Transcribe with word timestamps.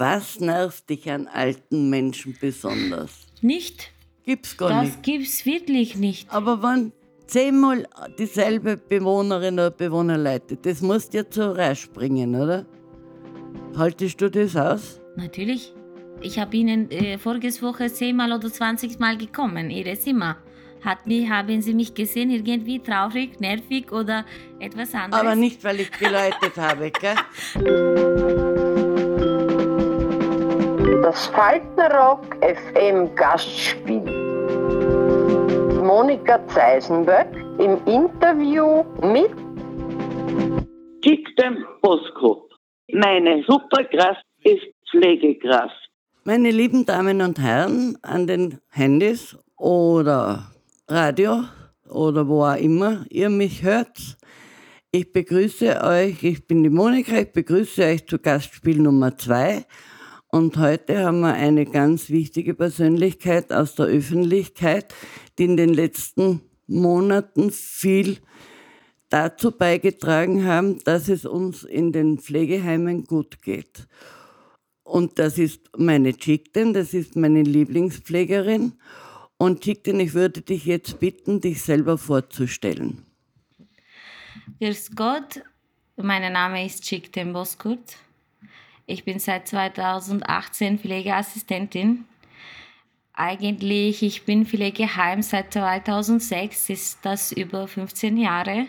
Was 0.00 0.40
nervt 0.40 0.88
dich 0.88 1.10
an 1.10 1.26
alten 1.28 1.90
Menschen 1.90 2.34
besonders? 2.40 3.26
Nicht. 3.42 3.90
Gibt's 4.24 4.56
gar 4.56 4.70
Das 4.70 4.84
nicht. 4.84 5.02
gibt's 5.02 5.44
wirklich 5.44 5.94
nicht. 5.94 6.32
Aber 6.32 6.62
wenn 6.62 6.92
zehnmal 7.26 7.86
dieselbe 8.18 8.78
Bewohnerin 8.78 9.54
oder 9.54 9.70
Bewohner 9.70 10.16
leitet, 10.16 10.64
das 10.64 10.80
muss 10.80 11.10
dir 11.10 11.28
zu 11.28 11.54
rasch 11.54 11.90
bringen, 11.90 12.34
oder? 12.34 12.64
Haltest 13.76 14.18
du 14.22 14.30
das 14.30 14.56
aus? 14.56 15.02
Natürlich. 15.16 15.74
Ich 16.22 16.38
habe 16.38 16.56
Ihnen 16.56 16.90
äh, 16.90 17.18
voriges 17.18 17.60
Woche 17.60 17.92
zehnmal 17.92 18.32
oder 18.32 18.50
20 18.50 18.98
Mal 19.00 19.18
gekommen, 19.18 19.68
Ihre 19.68 19.98
Zimmer. 19.98 20.38
Hat 20.82 21.06
mich, 21.06 21.28
haben 21.28 21.60
Sie 21.60 21.74
mich 21.74 21.92
gesehen, 21.92 22.30
irgendwie 22.30 22.78
traurig, 22.78 23.38
nervig 23.38 23.92
oder 23.92 24.24
etwas 24.60 24.94
anderes? 24.94 25.20
Aber 25.22 25.36
nicht, 25.36 25.62
weil 25.62 25.80
ich 25.80 25.90
geläutet 25.90 26.56
habe, 26.56 26.90
gell? 26.90 28.56
Das 31.10 31.26
Faltenrock 31.26 32.36
FM 32.40 33.12
Gastspiel. 33.16 34.04
Monika 35.82 36.38
Zeisenböck 36.46 37.26
im 37.58 37.84
Interview 37.84 38.84
mit 39.02 39.32
Schick 41.04 41.26
dem 41.34 41.64
Bosco. 41.82 42.48
Meine 42.92 43.42
Superkraft 43.48 44.24
ist 44.44 44.62
Pflegekraft. 44.88 45.90
Meine 46.22 46.52
lieben 46.52 46.86
Damen 46.86 47.22
und 47.22 47.40
Herren 47.40 47.98
an 48.02 48.28
den 48.28 48.60
Handys 48.68 49.36
oder 49.56 50.52
Radio 50.86 51.42
oder 51.88 52.28
wo 52.28 52.44
auch 52.44 52.54
immer 52.54 53.04
ihr 53.10 53.30
mich 53.30 53.64
hört, 53.64 54.16
ich 54.92 55.10
begrüße 55.10 55.82
euch, 55.82 56.22
ich 56.22 56.46
bin 56.46 56.62
die 56.62 56.70
Monika, 56.70 57.16
ich 57.16 57.32
begrüße 57.32 57.82
euch 57.82 58.06
zu 58.06 58.20
Gastspiel 58.20 58.80
Nummer 58.80 59.16
zwei. 59.16 59.64
Und 60.32 60.56
heute 60.58 61.04
haben 61.04 61.20
wir 61.20 61.32
eine 61.32 61.66
ganz 61.66 62.08
wichtige 62.08 62.54
Persönlichkeit 62.54 63.52
aus 63.52 63.74
der 63.74 63.86
Öffentlichkeit, 63.86 64.94
die 65.38 65.44
in 65.44 65.56
den 65.56 65.74
letzten 65.74 66.40
Monaten 66.68 67.50
viel 67.50 68.18
dazu 69.08 69.50
beigetragen 69.50 70.44
haben, 70.46 70.78
dass 70.84 71.08
es 71.08 71.26
uns 71.26 71.64
in 71.64 71.90
den 71.90 72.18
Pflegeheimen 72.18 73.04
gut 73.04 73.42
geht. 73.42 73.88
Und 74.84 75.18
das 75.18 75.36
ist 75.36 75.68
meine 75.76 76.14
Chickten, 76.16 76.74
das 76.74 76.94
ist 76.94 77.16
meine 77.16 77.42
Lieblingspflegerin. 77.42 78.74
Und 79.36 79.62
Chickten, 79.62 79.98
ich 79.98 80.14
würde 80.14 80.42
dich 80.42 80.64
jetzt 80.64 81.00
bitten, 81.00 81.40
dich 81.40 81.62
selber 81.62 81.98
vorzustellen. 81.98 83.04
Grüß 84.60 84.90
Gott, 84.94 85.42
mein 85.96 86.32
Name 86.32 86.66
ist 86.66 86.84
Chick 86.84 87.12
Temboskurt. 87.12 87.96
Ich 88.86 89.04
bin 89.04 89.18
seit 89.18 89.48
2018 89.48 90.78
Pflegeassistentin. 90.78 92.04
Eigentlich, 93.12 94.02
ich 94.02 94.24
bin 94.24 94.46
Pflegeheim 94.46 95.22
seit 95.22 95.52
2006, 95.52 96.70
ist 96.70 96.98
das 97.02 97.32
über 97.32 97.68
15 97.68 98.16
Jahre. 98.16 98.66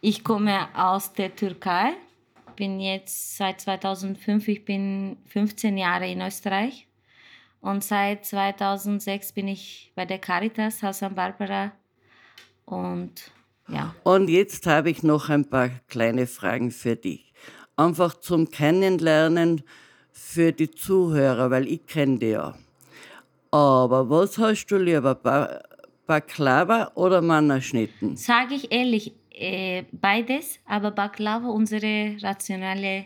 Ich 0.00 0.24
komme 0.24 0.68
aus 0.74 1.12
der 1.12 1.34
Türkei, 1.34 1.92
bin 2.56 2.80
jetzt 2.80 3.36
seit 3.36 3.60
2005, 3.60 4.48
ich 4.48 4.64
bin 4.64 5.16
15 5.26 5.76
Jahre 5.76 6.10
in 6.10 6.20
Österreich. 6.20 6.88
Und 7.60 7.82
seit 7.82 8.24
2006 8.24 9.32
bin 9.32 9.48
ich 9.48 9.92
bei 9.94 10.04
der 10.04 10.18
Caritas 10.18 10.82
Haus 10.82 11.02
am 11.02 11.14
Barbara. 11.14 11.72
Und 12.64 13.32
ja, 13.68 13.94
Und 14.02 14.28
jetzt 14.28 14.66
habe 14.66 14.90
ich 14.90 15.02
noch 15.02 15.28
ein 15.28 15.48
paar 15.48 15.68
kleine 15.88 16.26
Fragen 16.26 16.70
für 16.70 16.96
dich. 16.96 17.27
Einfach 17.78 18.14
zum 18.18 18.50
Kennenlernen 18.50 19.62
für 20.10 20.50
die 20.52 20.68
Zuhörer, 20.68 21.52
weil 21.52 21.68
ich 21.68 21.86
kenne 21.86 22.18
die 22.18 22.30
ja. 22.30 22.58
Aber 23.52 24.10
was 24.10 24.36
hast 24.36 24.66
du 24.66 24.78
lieber, 24.78 25.14
Ba- 25.14 25.60
Baklava 26.04 26.90
oder 26.96 27.22
Mannerschnitten? 27.22 28.16
Sage 28.16 28.54
ich 28.56 28.72
ehrlich, 28.72 29.12
äh, 29.30 29.84
beides, 29.92 30.58
aber 30.66 30.90
Baklava, 30.90 31.46
unsere 31.50 32.16
rationale 32.20 33.04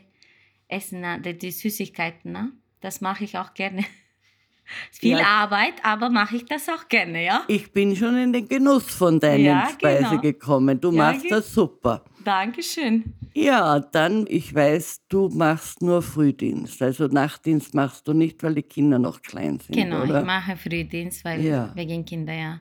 Essen, 0.69 1.01
ne, 1.03 1.21
die, 1.21 1.51
Süßigkeiten, 1.51 2.33
ne? 2.33 2.53
das 2.81 3.03
mache 3.03 3.25
ich 3.25 3.37
auch 3.37 3.53
gerne. 3.53 3.85
Viel 4.91 5.19
Ja. 5.19 5.27
Arbeit, 5.27 5.75
aber 5.83 6.09
mache 6.09 6.37
ich 6.37 6.47
das 6.47 6.67
auch 6.71 6.89
gerne, 6.89 7.23
ja? 7.27 7.43
Ich 7.47 7.73
bin 7.73 7.95
schon 7.95 8.17
in 8.17 8.33
den 8.33 8.49
Genuss 8.49 8.85
von 8.85 9.21
deinen 9.21 9.45
Ja, 9.45 9.69
Speise 9.71 10.09
genau. 10.09 10.21
gekommen. 10.23 10.81
Du 10.81 10.91
Ja, 10.93 11.13
machst 11.13 11.31
das 11.31 11.53
super. 11.53 12.05
Dankeschön. 12.25 13.15
Ja, 13.35 13.81
dann, 13.81 14.27
ich 14.29 14.55
weiß, 14.55 15.03
du 15.09 15.29
machst 15.31 15.81
nur 15.81 16.03
Frühdienst. 16.03 16.83
Also 16.83 17.07
Nachtdienst 17.07 17.75
machst 17.75 18.07
du 18.07 18.13
nicht, 18.13 18.43
weil 18.43 18.55
die 18.55 18.63
Kinder 18.63 18.99
noch 18.99 19.23
klein 19.23 19.59
sind, 19.59 19.75
Genau, 19.75 20.03
oder? 20.05 20.21
ich 20.21 20.27
mache 20.27 20.57
Frühdienst, 20.57 21.25
weil 21.25 21.41
Ja. 21.43 21.73
wegen 21.75 22.05
Kinder, 22.05 22.35
ja. 22.35 22.61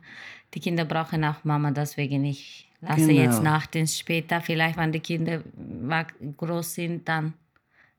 Die 0.54 0.60
Kinder 0.60 0.86
brauchen 0.86 1.24
auch 1.26 1.44
Mama, 1.44 1.72
deswegen 1.72 2.24
ich 2.26 2.70
lasse 2.82 3.08
Genau. 3.08 3.22
jetzt 3.22 3.42
Nachtdienst 3.44 4.00
später, 4.00 4.42
vielleicht 4.42 4.78
wenn 4.78 4.92
die 4.92 5.00
Kinder 5.02 5.42
groß 6.38 6.74
sind, 6.76 7.08
dann, 7.08 7.34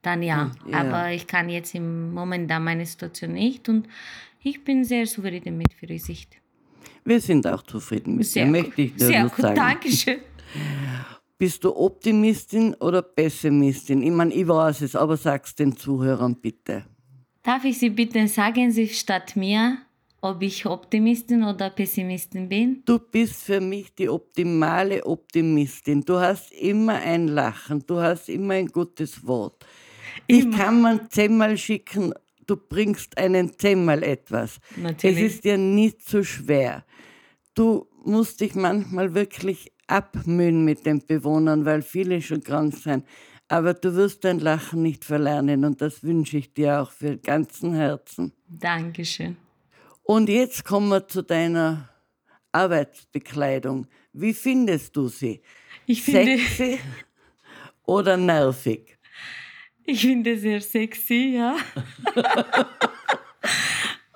dann 0.01 0.23
ja. 0.23 0.51
Ja. 0.67 0.81
Aber 0.81 1.13
ich 1.13 1.27
kann 1.27 1.49
jetzt 1.51 1.75
im 1.75 2.13
Moment 2.13 2.51
da 2.51 2.59
meine 2.59 2.87
Situation 2.87 3.33
nicht 3.35 3.69
und 3.69 3.87
ich 4.43 4.65
bin 4.65 4.85
sehr 4.85 5.05
zufrieden 5.07 5.57
mit 5.59 5.73
Frühsicht. 5.75 6.37
Wir 7.05 7.21
sind 7.21 7.47
auch 7.47 7.63
zufrieden 7.63 8.17
mit 8.17 8.27
Sehr 8.27 8.45
dir, 8.45 8.51
möchte 8.51 8.83
ich 8.83 8.95
dir 8.95 9.07
Sehr 9.07 9.21
nur 9.21 9.31
gut, 9.31 9.41
sagen. 9.41 9.57
Dankeschön. 9.57 10.19
Bist 11.39 11.65
du 11.65 11.75
Optimistin 11.75 12.75
oder 12.75 13.03
Pessimistin? 13.03 14.03
Ich 14.03 14.13
meine, 14.13 14.33
ich 14.33 14.47
weiß 14.47 14.83
es, 14.83 14.95
aber 14.95 15.17
sag's 15.17 15.55
den 15.55 15.77
Zuhörern 15.77 16.37
bitte. 16.37 16.85
Darf 17.43 17.65
ich 17.65 17.79
Sie 17.79 17.91
bitten, 17.91 18.29
sagen 18.29 18.71
Sie 18.71 18.89
statt 18.89 19.35
mir, 19.35 19.79
ob 20.21 20.41
ich 20.43 20.65
Optimistin 20.65 21.43
oder 21.43 21.71
Pessimistin 21.71 22.49
bin? 22.49 22.83
Du 22.85 22.99
bist 22.99 23.43
für 23.43 23.61
mich 23.61 23.93
die 23.95 24.09
optimale 24.09 25.05
Optimistin. 25.05 26.03
Du 26.05 26.21
hast 26.21 26.53
immer 26.53 26.95
ein 26.95 27.27
Lachen, 27.27 27.85
du 27.85 27.99
hast 28.01 28.29
immer 28.29 28.55
ein 28.55 28.69
gutes 28.69 29.27
Wort. 29.27 29.67
Ich 30.29 30.49
kann 30.53 30.81
man 30.81 31.11
zehnmal 31.11 31.57
schicken, 31.57 32.15
du 32.47 32.57
bringst 32.57 33.19
einen 33.19 33.59
zehnmal 33.59 34.03
etwas. 34.05 34.61
Natürlich. 34.77 35.17
Es 35.17 35.35
ist 35.35 35.45
dir 35.45 35.59
nicht 35.59 36.09
so 36.09 36.23
schwer. 36.23 36.85
Du 37.55 37.89
musst 38.05 38.41
dich 38.41 38.55
manchmal 38.55 39.15
wirklich 39.15 39.73
abmühen 39.93 40.65
mit 40.65 40.87
den 40.87 41.05
Bewohnern, 41.05 41.65
weil 41.65 41.83
viele 41.83 42.21
schon 42.23 42.43
krank 42.43 42.75
sind. 42.75 43.07
Aber 43.49 43.75
du 43.75 43.95
wirst 43.95 44.25
dein 44.25 44.41
Lachen 44.41 44.83
nicht 44.83 45.05
verlernen 45.05 45.65
und 45.65 45.83
das 45.83 46.03
wünsche 46.03 46.39
ich 46.39 46.55
dir 46.55 46.81
auch 46.81 46.91
für 46.91 47.19
ganzen 47.19 47.75
Herzen. 47.75 48.33
Dankeschön. 48.49 49.37
Und 50.03 50.29
jetzt 50.29 50.65
kommen 50.65 50.89
wir 50.89 51.07
zu 51.07 51.23
deiner 51.23 51.91
Arbeitsbekleidung. 52.53 53.87
Wie 54.13 54.33
findest 54.33 54.97
du 54.97 55.09
sie? 55.09 55.43
Ich 55.87 56.03
finde, 56.03 56.39
Sexy 56.39 56.79
oder 57.85 58.17
nervig? 58.17 58.99
ich 59.85 60.01
finde 60.01 60.39
sehr 60.39 60.61
sexy, 60.61 61.35
ja. 61.37 61.57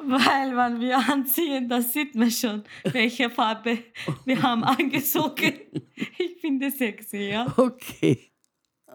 Weil, 0.08 0.56
wenn 0.56 0.80
wir 0.80 0.98
anziehen, 0.98 1.68
da 1.68 1.80
sieht 1.80 2.14
man 2.14 2.30
schon, 2.30 2.62
welche 2.84 3.28
Farbe 3.30 3.78
wir 4.24 4.42
haben 4.42 4.64
angezogen. 4.64 5.54
Ich 6.18 6.40
finde 6.40 6.70
sexy, 6.70 7.30
ja. 7.30 7.46
Okay. 7.56 8.30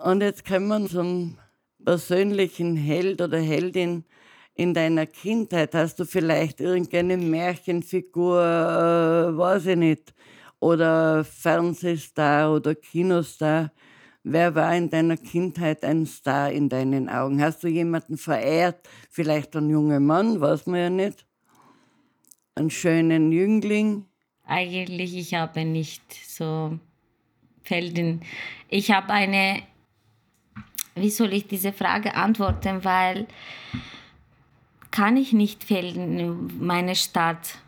Und 0.04 0.22
jetzt 0.22 0.46
kommen 0.46 0.68
wir 0.68 0.90
zum 0.90 1.38
persönlichen 1.84 2.76
Held 2.78 3.22
oder 3.22 3.40
Heldin 3.40 4.06
in 4.54 4.74
deiner 4.74 5.06
Kindheit. 5.06 5.76
Hast 5.76 6.00
du 6.00 6.06
vielleicht 6.06 6.62
irgendeine 6.62 7.18
Märchenfigur, 7.18 8.40
äh, 8.42 9.38
weiß 9.38 9.68
ich 9.68 9.76
nicht, 9.76 10.14
oder 10.60 11.24
Fernsehstar 11.24 12.54
oder 12.54 12.76
Kinostar? 12.76 13.72
Wer 14.24 14.54
war 14.54 14.76
in 14.76 14.90
deiner 14.90 15.18
Kindheit 15.18 15.84
ein 15.84 16.06
Star 16.06 16.52
in 16.52 16.70
deinen 16.70 17.10
Augen? 17.10 17.42
Hast 17.42 17.64
du 17.64 17.68
jemanden 17.68 18.18
verehrt? 18.18 18.88
Vielleicht 19.10 19.56
einen 19.56 19.70
jungen 19.72 20.06
Mann, 20.06 20.40
weiß 20.40 20.68
man 20.68 20.80
ja 20.80 20.90
nicht. 20.90 21.26
Einen 22.54 22.70
schönen 22.70 23.32
Jüngling? 23.32 24.06
Eigentlich, 24.46 25.16
ich 25.16 25.34
habe 25.34 25.66
nicht 25.66 26.04
so 26.28 26.78
Felden. 27.64 28.22
Ich 28.70 28.92
habe 28.92 29.10
eine, 29.12 29.64
wie 30.96 31.10
soll 31.10 31.34
ich 31.34 31.48
diese 31.48 31.74
Frage 31.74 32.14
antworten, 32.14 32.84
weil 32.84 33.28
kann 34.92 35.18
ich 35.18 35.34
nicht 35.34 35.64
Felden, 35.64 36.60
meine 36.60 36.96
Stadt. 36.96 37.60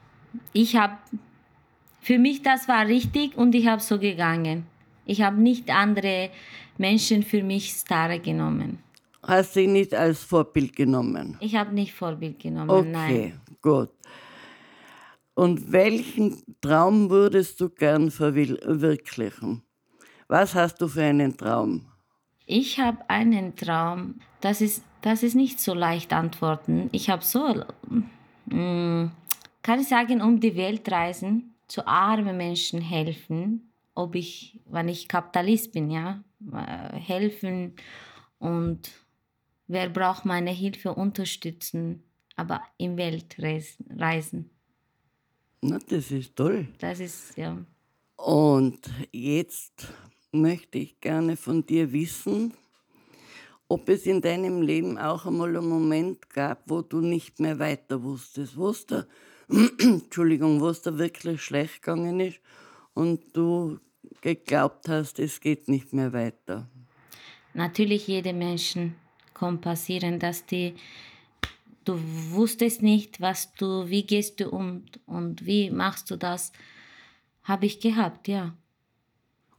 Ich 0.52 0.76
habe, 0.76 0.98
für 2.02 2.20
mich 2.20 2.44
das 2.44 2.68
war 2.68 2.86
richtig 2.86 3.38
und 3.38 3.56
ich 3.56 3.66
habe 3.68 3.82
so 3.82 3.98
gegangen. 3.98 4.68
Ich 5.06 5.22
habe 5.22 5.42
nicht 5.42 5.70
andere 5.70 6.30
Menschen 6.78 7.24
für 7.24 7.44
mich 7.44 7.72
Starre 7.72 8.20
genommen. 8.20 8.80
Hast 9.22 9.56
du 9.56 9.68
nicht 9.68 9.94
als 9.94 10.24
Vorbild 10.24 10.76
genommen? 10.76 11.38
Ich 11.40 11.56
habe 11.56 11.74
nicht 11.74 11.94
Vorbild 11.94 12.40
genommen, 12.40 12.92
nein. 12.92 13.12
Okay, 13.12 13.34
gut. 13.62 13.90
Und 15.34 15.72
welchen 15.72 16.44
Traum 16.62 17.10
würdest 17.10 17.60
du 17.60 17.70
gern 17.70 18.12
verwirklichen? 18.12 19.64
Was 20.28 20.54
hast 20.54 20.82
du 20.82 20.88
für 20.88 21.04
einen 21.04 21.36
Traum? 21.36 21.86
Ich 22.46 22.80
habe 22.80 23.10
einen 23.10 23.56
Traum. 23.56 24.16
Das 24.42 24.62
ist 24.62 24.84
Das 25.04 25.22
ist 25.22 25.36
nicht 25.36 25.60
so 25.60 25.74
leicht 25.74 26.14
antworten. 26.14 26.90
Ich 26.94 27.10
habe 27.10 27.24
so, 27.26 27.54
mm, 28.46 29.12
kann 29.62 29.80
ich 29.82 29.88
sagen, 29.90 30.22
um 30.22 30.40
die 30.40 30.56
Welt 30.56 30.90
reisen, 30.90 31.54
zu 31.68 31.86
armen 31.86 32.38
Menschen 32.38 32.80
helfen, 32.80 33.73
ob 33.96 34.16
ich, 34.16 34.60
wenn 34.66 34.88
ich 34.88 35.08
Kapitalist 35.08 35.72
bin, 35.72 35.90
ja, 35.92 36.24
äh, 36.52 36.98
helfen 36.98 37.76
und 38.40 38.92
wer 39.68 39.90
braucht 39.90 40.26
meine 40.26 40.52
Hilfe 40.52 40.94
unterstützen, 40.94 42.04
aber 42.36 42.62
in 42.78 42.98
Welt 42.98 43.38
reisen. 43.40 44.50
Na, 45.62 45.80
das 45.88 46.12
ist 46.12 46.36
toll. 46.36 46.68
Das 46.80 47.00
ist, 47.00 47.38
ja. 47.38 47.58
Und 48.18 48.90
jetzt 49.12 49.88
möchte 50.32 50.80
ich 50.80 51.00
gerne 51.00 51.38
von 51.38 51.66
dir 51.66 51.92
wissen, 51.92 52.54
ob 53.70 53.88
es 53.90 54.06
in 54.06 54.22
deinem 54.22 54.62
Leben 54.62 54.98
auch 54.98 55.26
einmal 55.26 55.56
einen 55.56 55.70
Moment 55.70 56.30
gab, 56.30 56.70
wo 56.70 56.82
du 56.82 57.00
nicht 57.00 57.40
mehr 57.40 57.60
weiter 57.60 58.04
wusstest, 58.04 58.58
wo 58.58 58.70
es 58.70 58.86
da, 58.86 59.06
Entschuldigung, 59.80 60.60
wo 60.60 60.70
es 60.70 60.82
da 60.82 60.98
wirklich 60.98 61.42
schlecht 61.42 61.82
gegangen 61.82 62.20
ist 62.20 62.40
und 62.94 63.36
du 63.36 63.80
geglaubt 64.22 64.88
hast, 64.88 65.20
es 65.20 65.40
geht 65.40 65.68
nicht 65.68 65.94
mehr 65.94 66.14
weiter. 66.14 66.68
Natürlich, 67.54 68.08
jedem 68.08 68.40
Menschen 68.40 68.96
kann 69.34 69.62
passieren, 69.62 70.20
dass 70.20 70.46
die, 70.46 70.76
du 71.86 72.00
wusstest 72.32 72.82
nicht, 72.82 73.22
was 73.22 73.54
du, 73.54 73.90
wie 73.90 74.04
gehst 74.04 74.40
du 74.40 74.50
um 74.50 74.86
und 75.06 75.46
wie 75.46 75.70
machst 75.70 76.10
du 76.10 76.16
das, 76.16 76.52
habe 77.44 77.66
ich 77.66 77.80
gehabt, 77.80 78.28
ja. 78.28 78.56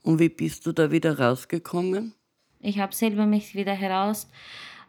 Und 0.02 0.18
wie 0.18 0.28
bist 0.28 0.66
du 0.66 0.72
da 0.72 0.90
wieder 0.90 1.18
rausgekommen? 1.18 2.14
Ich 2.60 2.78
habe 2.78 2.94
selber 2.94 3.26
mich 3.26 3.54
wieder 3.54 3.74
heraus. 3.74 4.28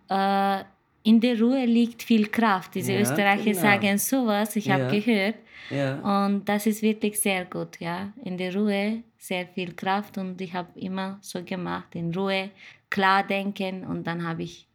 Äh, 0.10 0.64
in 1.06 1.22
der 1.22 1.40
Ruhe 1.40 1.66
liegt 1.66 2.02
viel 2.04 2.28
Kraft. 2.28 2.76
Diese 2.76 2.94
ja, 2.94 3.02
Österreicher 3.02 3.44
genau. 3.44 3.62
sagen 3.62 3.98
sowas, 3.98 4.56
ich 4.56 4.66
ja. 4.66 4.74
habe 4.74 5.00
gehört. 5.00 5.36
Ja. 5.70 6.26
Und 6.26 6.50
das 6.50 6.66
ist 6.66 6.82
wirklich 6.82 7.20
sehr 7.20 7.46
gut, 7.46 7.80
ja. 7.80 8.12
In 8.24 8.38
der 8.38 8.54
Ruhe 8.56 9.04
sehr 9.18 9.48
viel 9.48 9.74
Kraft 9.74 10.18
und 10.18 10.42
ich 10.42 10.54
habe 10.54 10.80
immer 10.80 11.20
so 11.22 11.44
gemacht, 11.44 11.96
in 11.96 12.14
Ruhe, 12.14 12.52
klar 12.90 13.26
denken 13.26 13.86
und 13.86 14.06
dann 14.06 14.28
habe 14.28 14.44
ich 14.44 14.68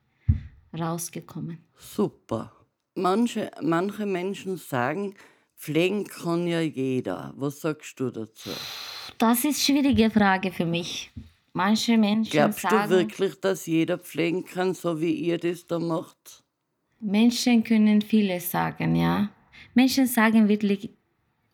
rausgekommen. 0.79 1.59
Super. 1.77 2.53
Manche, 2.95 3.51
manche 3.61 4.07
Menschen 4.07 4.57
sagen, 4.57 5.15
pflegen 5.57 6.05
kann 6.05 6.47
ja 6.47 6.61
jeder. 6.61 7.33
Was 7.37 7.61
sagst 7.61 7.99
du 7.99 8.11
dazu? 8.11 8.51
Das 9.19 9.39
ist 9.39 9.45
eine 9.45 9.55
schwierige 9.55 10.11
Frage 10.11 10.53
für 10.53 10.67
mich. 10.67 11.13
Manche 11.53 11.99
Menschen 11.99 12.31
Glaubst 12.31 12.61
sagen... 12.61 12.77
Glaubst 12.77 12.91
du 12.93 12.97
wirklich, 12.97 13.41
dass 13.41 13.67
jeder 13.67 13.99
pflegen 13.99 14.45
kann, 14.45 14.75
so 14.75 15.01
wie 15.01 15.13
ihr 15.13 15.39
das 15.39 15.67
da 15.67 15.79
macht? 15.79 16.45
Menschen 17.01 17.65
können 17.65 18.03
vieles 18.03 18.51
sagen, 18.51 18.95
ja. 18.95 19.31
Menschen 19.75 20.07
sagen 20.07 20.49
wirklich 20.49 20.91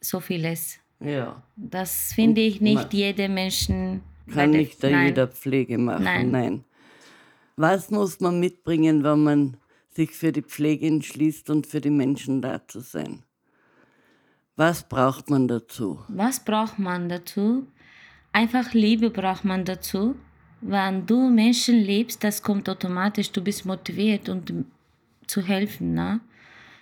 so 0.00 0.20
vieles. 0.20 0.78
Ja. 1.00 1.42
Das 1.56 2.12
finde 2.14 2.40
ich 2.42 2.60
nicht 2.60 2.92
jeder 2.92 3.28
Menschen... 3.28 4.02
Kann 4.32 4.50
nicht 4.50 4.82
da 4.82 5.04
jeder 5.04 5.28
Pflege 5.28 5.78
machen, 5.78 6.04
nein. 6.04 6.30
nein. 6.30 6.64
Was 7.54 7.90
muss 7.90 8.20
man 8.20 8.40
mitbringen, 8.40 9.04
wenn 9.04 9.22
man 9.22 9.56
sich 9.90 10.10
für 10.10 10.32
die 10.32 10.42
Pflege 10.42 10.86
entschließt 10.86 11.48
und 11.48 11.66
für 11.66 11.80
die 11.80 11.90
Menschen 11.90 12.42
da 12.42 12.66
zu 12.66 12.80
sein? 12.80 13.22
Was 14.56 14.88
braucht 14.88 15.30
man 15.30 15.48
dazu? 15.48 16.00
Was 16.08 16.44
braucht 16.44 16.78
man 16.78 17.08
dazu? 17.08 17.66
Einfach 18.36 18.74
Liebe 18.74 19.08
braucht 19.08 19.46
man 19.46 19.64
dazu. 19.64 20.14
Wenn 20.60 21.06
du 21.06 21.30
Menschen 21.30 21.76
liebst, 21.76 22.22
das 22.22 22.42
kommt 22.42 22.68
automatisch, 22.68 23.32
du 23.32 23.40
bist 23.40 23.64
motiviert 23.64 24.28
und 24.28 24.52
zu 25.26 25.40
helfen. 25.40 25.94
Ne? 25.94 26.20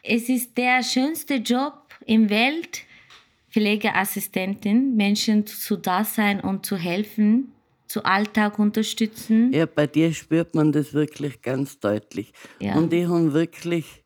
Es 0.03 0.29
ist 0.29 0.59
der 0.59 0.83
schönste 0.83 1.37
Job 1.37 1.95
im 2.07 2.29
Welt, 2.29 2.83
Pflegeassistentin, 3.51 4.97
Menschen 4.97 5.47
zu 5.47 5.77
da 5.77 6.03
sein 6.03 6.41
und 6.41 6.67
zu 6.67 6.77
helfen 6.77 7.53
zu 7.87 8.05
Alltag 8.05 8.59
unterstützen. 8.59 9.53
Ja, 9.53 9.67
bei 9.67 9.87
dir 9.87 10.13
spürt 10.13 10.57
man 10.57 10.73
das 10.73 10.93
wirklich 10.93 11.41
ganz 11.41 11.79
deutlich. 11.79 12.33
Ja. 12.59 12.75
Und 12.75 12.93
ich 12.93 13.07
habe 13.07 13.33
wirklich 13.33 14.03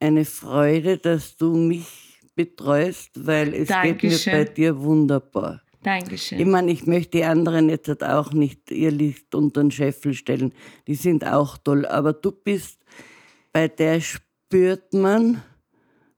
eine 0.00 0.24
Freude, 0.24 0.96
dass 0.96 1.36
du 1.36 1.54
mich 1.54 2.18
betreust, 2.34 3.10
weil 3.26 3.52
es 3.52 3.68
Dankeschön. 3.68 4.10
geht 4.10 4.26
mir 4.26 4.32
bei 4.32 4.44
dir 4.44 4.80
wunderbar. 4.80 5.60
Dankeschön. 5.82 6.40
Ich 6.40 6.46
meine, 6.46 6.72
ich 6.72 6.86
möchte 6.86 7.18
die 7.18 7.24
anderen 7.24 7.68
jetzt 7.68 7.88
halt 7.88 8.02
auch 8.04 8.32
nicht 8.32 8.70
ihr 8.70 8.90
Licht 8.90 9.34
unter 9.34 9.60
den 9.60 9.70
Scheffel 9.70 10.14
stellen. 10.14 10.52
Die 10.86 10.94
sind 10.94 11.26
auch 11.26 11.56
toll. 11.58 11.86
Aber 11.86 12.12
du 12.12 12.32
bist, 12.32 12.80
bei 13.52 13.68
der 13.68 14.00
spürt 14.00 14.92
man, 14.92 15.42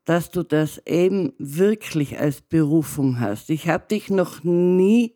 dass 0.05 0.31
du 0.31 0.43
das 0.43 0.79
eben 0.87 1.35
wirklich 1.39 2.19
als 2.19 2.41
Berufung 2.41 3.21
hast. 3.21 3.51
Ich 3.51 3.69
habe 3.69 3.87
dich 3.89 4.09
noch 4.09 4.43
nie 4.45 5.15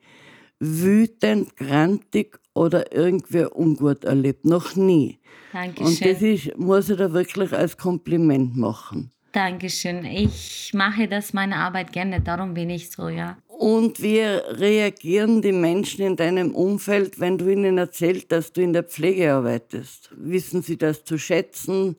wütend, 0.61 1.57
grantig 1.57 2.39
oder 2.55 2.95
irgendwie 2.95 3.47
ungut 3.47 4.05
erlebt. 4.05 4.45
Noch 4.45 4.77
nie. 4.77 5.19
Dankeschön. 5.53 5.87
Und 5.87 6.05
das 6.05 6.23
ist, 6.23 6.59
muss 6.59 6.91
ich 6.91 6.97
da 6.99 7.13
wirklich 7.13 7.53
als 7.53 7.77
Kompliment 7.77 8.57
machen. 8.57 9.11
Dankeschön. 9.33 10.05
Ich 10.05 10.73
mache 10.75 11.09
das 11.09 11.33
meine 11.33 11.57
Arbeit 11.57 11.93
gerne, 11.93 12.21
darum 12.21 12.55
bin 12.55 12.71
ich 12.71 12.91
so, 12.91 13.09
ja. 13.09 13.37
Und 13.59 14.03
wie 14.03 14.21
reagieren 14.21 15.41
die 15.41 15.53
Menschen 15.53 16.05
in 16.05 16.17
deinem 16.17 16.53
Umfeld, 16.55 17.21
wenn 17.21 17.39
du 17.39 17.49
ihnen 17.49 17.79
erzählst, 17.79 18.33
dass 18.33 18.53
du 18.53 18.61
in 18.63 18.73
der 18.73 18.83
Pflege 18.83 19.33
arbeitest? 19.33 20.11
Wissen 20.17 20.63
sie 20.63 20.77
das 20.77 21.05
zu 21.05 21.17
schätzen? 21.19 21.95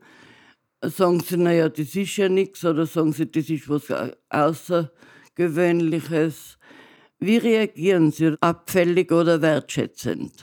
Sagen 0.81 1.21
sie, 1.21 1.37
naja, 1.37 1.69
das 1.69 1.95
ist 1.95 2.17
ja 2.17 2.27
nichts, 2.29 2.65
oder 2.65 2.85
sagen 2.85 3.13
sie, 3.13 3.31
das 3.31 3.49
ist 3.49 3.69
was 3.69 3.85
Außergewöhnliches? 4.29 6.57
Wie 7.19 7.37
reagieren 7.37 8.11
Sie 8.11 8.35
abfällig 8.41 9.11
oder 9.11 9.41
wertschätzend? 9.41 10.33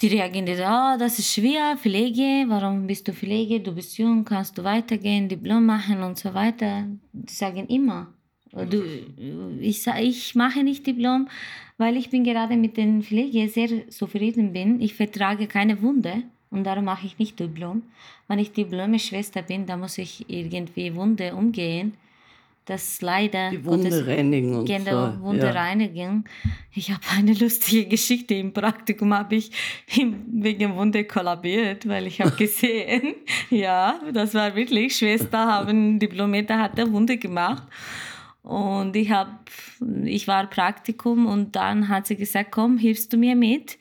Die 0.00 0.08
reagieren, 0.08 0.48
oh, 0.48 0.98
das 0.98 1.18
ist 1.18 1.32
schwer, 1.32 1.76
Pflege, 1.78 2.44
warum 2.48 2.86
bist 2.86 3.08
du 3.08 3.14
Pflege, 3.14 3.60
du 3.60 3.72
bist 3.72 3.96
jung, 3.96 4.24
kannst 4.24 4.58
du 4.58 4.64
weitergehen, 4.64 5.28
Diplom 5.28 5.64
machen 5.64 6.02
und 6.02 6.18
so 6.18 6.34
weiter. 6.34 6.84
Die 7.12 7.32
sagen 7.32 7.66
immer. 7.68 8.12
Du, 8.52 8.82
ich, 9.60 9.86
ich 9.86 10.34
mache 10.34 10.62
nicht 10.62 10.86
Diplom, 10.86 11.28
weil 11.76 11.96
ich 11.96 12.10
bin 12.10 12.24
gerade 12.24 12.56
mit 12.56 12.76
den 12.76 13.02
Pflege 13.02 13.48
sehr 13.48 13.88
zufrieden 13.90 14.52
bin. 14.52 14.80
Ich 14.80 14.94
vertrage 14.94 15.46
keine 15.46 15.80
Wunde 15.82 16.22
und 16.50 16.64
darum 16.64 16.84
mache 16.84 17.06
ich 17.06 17.18
nicht 17.18 17.38
Diplom. 17.38 17.82
Wenn 18.26 18.38
ich 18.38 18.52
Diplom-Schwester 18.52 19.42
bin, 19.42 19.66
dann 19.66 19.80
muss 19.80 19.98
ich 19.98 20.24
irgendwie 20.28 20.94
Wunde 20.94 21.34
umgehen 21.34 21.92
das 22.68 23.00
leider 23.00 23.50
die 23.50 23.64
Wunde 23.64 23.88
Gottes, 23.88 24.06
reinigen 24.06 24.54
und 24.54 24.66
genau, 24.66 25.12
so. 25.12 25.20
Wunde 25.22 25.46
ja. 25.46 25.52
reinigen. 25.52 26.24
Ich 26.74 26.90
habe 26.90 27.00
eine 27.16 27.32
lustige 27.32 27.86
Geschichte 27.86 28.34
im 28.34 28.52
Praktikum 28.52 29.14
habe 29.14 29.36
ich 29.36 29.50
wegen 30.30 30.76
Wunde 30.76 31.04
kollabiert, 31.04 31.88
weil 31.88 32.06
ich 32.06 32.20
habe 32.20 32.30
gesehen, 32.36 33.14
ja, 33.48 33.98
das 34.12 34.34
war 34.34 34.54
wirklich 34.54 34.96
Schwester 34.96 35.38
haben 35.46 35.98
Diplometer 35.98 36.58
hat 36.58 36.76
der 36.76 36.92
Wunde 36.92 37.16
gemacht 37.16 37.62
und 38.48 38.96
ich 38.96 39.10
habe 39.10 39.30
ich 40.04 40.26
war 40.26 40.46
Praktikum 40.46 41.26
und 41.26 41.54
dann 41.54 41.88
hat 41.88 42.06
sie 42.06 42.16
gesagt, 42.16 42.50
komm, 42.50 42.78
hilfst 42.78 43.12
du 43.12 43.18
mir 43.18 43.36
mit? 43.36 43.76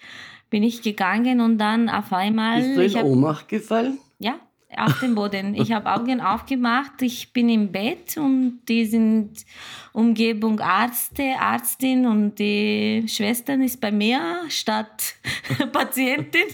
Bin 0.50 0.62
ich 0.62 0.82
gegangen 0.82 1.40
und 1.40 1.58
dann 1.58 1.88
auf 1.88 2.12
einmal 2.12 2.62
Bist 2.62 2.78
du 2.78 2.84
in 2.84 2.96
hab, 2.96 3.06
Ohnmacht 3.06 3.48
gefallen? 3.48 3.98
Ja, 4.20 4.36
auf 4.76 5.00
dem 5.00 5.16
Boden. 5.16 5.56
Ich 5.56 5.72
habe 5.72 5.90
Augen 5.90 6.20
aufgemacht, 6.20 7.02
ich 7.02 7.32
bin 7.32 7.48
im 7.48 7.72
Bett 7.72 8.18
und 8.18 8.60
die 8.68 8.86
sind 8.86 9.46
Umgebung 9.94 10.60
Ärzte, 10.60 11.36
Arztin 11.40 12.06
und 12.06 12.38
die 12.38 13.06
Schwestern 13.08 13.62
ist 13.62 13.80
bei 13.80 13.94
mir 13.94 14.20
statt 14.50 15.16
Patientin. 15.72 16.48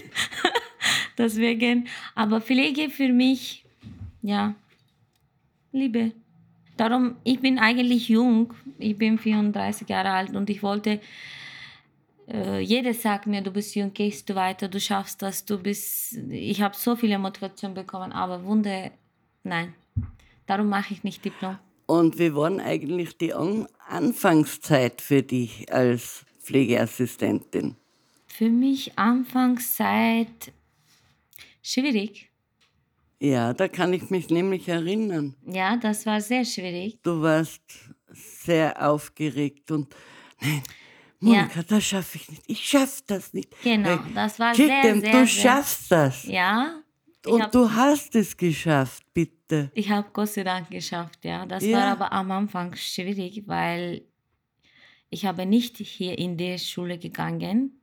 Deswegen, 1.18 1.88
aber 2.14 2.40
Pflege 2.40 2.90
für 2.90 3.08
mich, 3.08 3.64
ja, 4.22 4.54
Liebe. 5.72 6.12
Darum, 6.76 7.16
ich 7.24 7.40
bin 7.40 7.58
eigentlich 7.58 8.08
jung, 8.08 8.52
ich 8.78 8.98
bin 8.98 9.18
34 9.18 9.88
Jahre 9.88 10.10
alt 10.10 10.34
und 10.34 10.50
ich 10.50 10.62
wollte 10.62 11.00
äh, 12.28 12.60
jeder 12.60 12.94
sagt 12.94 13.26
mir, 13.26 13.42
du 13.42 13.50
bist 13.50 13.74
jung, 13.74 13.92
gehst 13.92 14.28
du 14.28 14.34
weiter, 14.34 14.68
du 14.68 14.80
schaffst 14.80 15.20
das, 15.22 15.44
du 15.44 15.58
bist. 15.58 16.16
Ich 16.30 16.62
habe 16.62 16.74
so 16.76 16.96
viele 16.96 17.18
Motivation 17.18 17.74
bekommen, 17.74 18.12
aber 18.12 18.44
Wunder, 18.44 18.90
nein. 19.42 19.74
Darum 20.46 20.68
mache 20.68 20.94
ich 20.94 21.04
nicht 21.04 21.24
Diplom. 21.24 21.58
Und 21.86 22.18
wie 22.18 22.34
war 22.34 22.50
eigentlich 22.58 23.18
die 23.18 23.34
An 23.34 23.66
Anfangszeit 23.86 25.02
für 25.02 25.22
dich 25.22 25.70
als 25.72 26.24
Pflegeassistentin? 26.40 27.76
Für 28.26 28.48
mich 28.48 28.98
Anfangszeit 28.98 30.52
schwierig. 31.62 32.30
Ja, 33.24 33.52
da 33.54 33.68
kann 33.68 33.92
ich 33.92 34.10
mich 34.10 34.28
nämlich 34.28 34.68
erinnern. 34.68 35.34
Ja, 35.46 35.76
das 35.76 36.04
war 36.04 36.20
sehr 36.20 36.44
schwierig. 36.44 36.98
Du 37.02 37.22
warst 37.22 37.62
sehr 38.12 38.86
aufgeregt 38.90 39.70
und 39.70 39.94
nein, 40.40 40.62
Monika, 41.20 41.60
ja. 41.60 41.62
das 41.66 41.84
schaffe 41.84 42.18
ich 42.18 42.28
nicht. 42.30 42.42
Ich 42.46 42.68
schaffe 42.68 43.02
das 43.06 43.32
nicht. 43.32 43.48
Genau, 43.62 43.98
das 44.14 44.38
war 44.38 44.52
Chicken, 44.52 44.68
sehr, 44.82 45.00
sehr, 45.00 45.12
du 45.20 45.26
schaffst 45.26 45.90
das. 45.90 46.24
Ja, 46.24 46.80
Ich 47.26 47.32
Und 47.32 47.42
hab- 47.42 47.52
du 47.52 47.70
hast 47.70 48.14
es 48.16 48.36
geschafft, 48.36 49.02
bitte. 49.14 49.70
Ich 49.74 49.88
habe 49.90 50.06
Gott 50.12 50.28
sei 50.28 50.44
Dank 50.44 50.68
geschafft, 50.70 51.24
ja. 51.24 51.46
Das 51.46 51.64
Ja. 51.64 51.78
war 51.78 51.84
aber 51.92 52.12
am 52.12 52.30
Anfang 52.30 52.74
schwierig, 52.76 53.44
weil 53.46 54.02
ich 55.08 55.24
habe 55.24 55.46
nicht 55.46 55.78
hier 55.78 56.18
in 56.18 56.36
die 56.36 56.58
Schule 56.58 56.98
gegangen. 56.98 57.80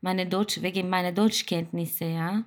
Meine 0.00 0.26
Deutsch, 0.26 0.62
wegen 0.62 0.88
meiner 0.88 1.12
Deutschkenntnisse, 1.12 2.06
ja. 2.06 2.44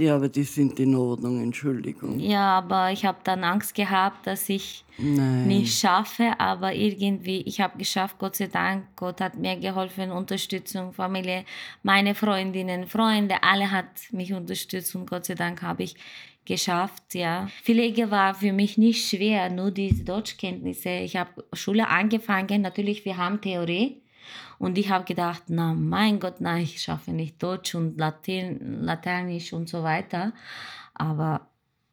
Ja, 0.00 0.16
aber 0.16 0.30
die 0.30 0.44
sind 0.44 0.80
in 0.80 0.94
Ordnung, 0.94 1.42
Entschuldigung. 1.42 2.18
Ja, 2.18 2.56
aber 2.58 2.90
ich 2.90 3.04
habe 3.04 3.18
dann 3.22 3.44
Angst 3.44 3.74
gehabt, 3.74 4.26
dass 4.26 4.48
ich 4.48 4.82
Nein. 4.96 5.46
nicht 5.46 5.78
schaffe, 5.78 6.32
aber 6.38 6.74
irgendwie, 6.74 7.42
ich 7.42 7.60
habe 7.60 7.76
geschafft, 7.76 8.16
Gott 8.18 8.34
sei 8.36 8.46
Dank. 8.46 8.86
Gott 8.96 9.20
hat 9.20 9.36
mir 9.36 9.56
geholfen, 9.56 10.10
Unterstützung, 10.10 10.94
Familie, 10.94 11.44
meine 11.82 12.14
Freundinnen, 12.14 12.86
Freunde, 12.86 13.42
alle 13.42 13.70
hat 13.70 13.90
mich 14.10 14.32
unterstützt 14.32 14.94
und 14.94 15.08
Gott 15.08 15.26
sei 15.26 15.34
Dank 15.34 15.60
habe 15.60 15.82
ich 15.82 15.96
geschafft, 16.46 17.14
ja. 17.14 17.48
Pflege 17.62 18.10
war 18.10 18.34
für 18.34 18.54
mich 18.54 18.78
nicht 18.78 19.06
schwer, 19.06 19.50
nur 19.50 19.70
diese 19.70 20.04
Deutschkenntnisse. 20.04 20.88
Ich 20.88 21.16
habe 21.16 21.44
Schule 21.52 21.86
angefangen, 21.88 22.62
natürlich, 22.62 23.04
wir 23.04 23.18
haben 23.18 23.42
Theorie. 23.42 23.99
Und 24.58 24.78
ich 24.78 24.90
habe 24.90 25.04
gedacht, 25.04 25.44
na 25.48 25.74
mein 25.74 26.20
Gott, 26.20 26.40
nein, 26.40 26.62
ich 26.62 26.82
schaffe 26.82 27.12
nicht 27.12 27.42
Deutsch 27.42 27.74
und 27.74 27.98
Latein, 27.98 28.82
Lateinisch 28.82 29.52
und 29.52 29.68
so 29.68 29.82
weiter. 29.82 30.32
Aber 30.94 31.48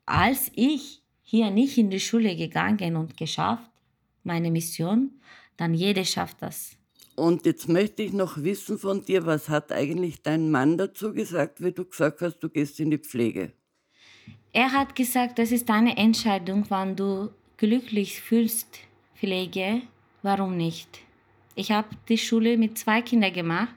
als 0.05 0.51
ich 0.55 1.01
hier 1.23 1.51
nicht 1.51 1.77
in 1.77 1.89
die 1.89 1.99
Schule 1.99 2.35
gegangen 2.35 2.95
und 2.95 3.17
geschafft, 3.17 3.69
meine 4.23 4.51
Mission, 4.51 5.11
dann 5.57 5.73
jeder 5.73 6.05
schafft 6.05 6.41
das. 6.41 6.77
Und 7.15 7.45
jetzt 7.45 7.67
möchte 7.67 8.03
ich 8.03 8.13
noch 8.13 8.37
wissen 8.37 8.77
von 8.77 9.03
dir, 9.03 9.25
was 9.25 9.49
hat 9.49 9.71
eigentlich 9.71 10.21
dein 10.21 10.51
Mann 10.51 10.77
dazu 10.77 11.13
gesagt, 11.13 11.63
wie 11.63 11.71
du 11.71 11.83
gesagt 11.85 12.21
hast, 12.21 12.39
du 12.39 12.49
gehst 12.49 12.79
in 12.79 12.91
die 12.91 12.99
Pflege? 12.99 13.53
Er 14.53 14.71
hat 14.71 14.95
gesagt, 14.95 15.39
das 15.39 15.51
ist 15.51 15.67
deine 15.67 15.97
Entscheidung, 15.97 16.65
wann 16.69 16.95
du 16.95 17.29
glücklich 17.57 18.21
fühlst, 18.21 18.79
Pflege, 19.15 19.81
warum 20.21 20.57
nicht? 20.57 20.99
Ich 21.57 21.71
habe 21.71 21.87
die 22.07 22.19
Schule 22.19 22.55
mit 22.55 22.77
zwei 22.77 23.01
Kindern 23.01 23.33
gemacht. 23.33 23.73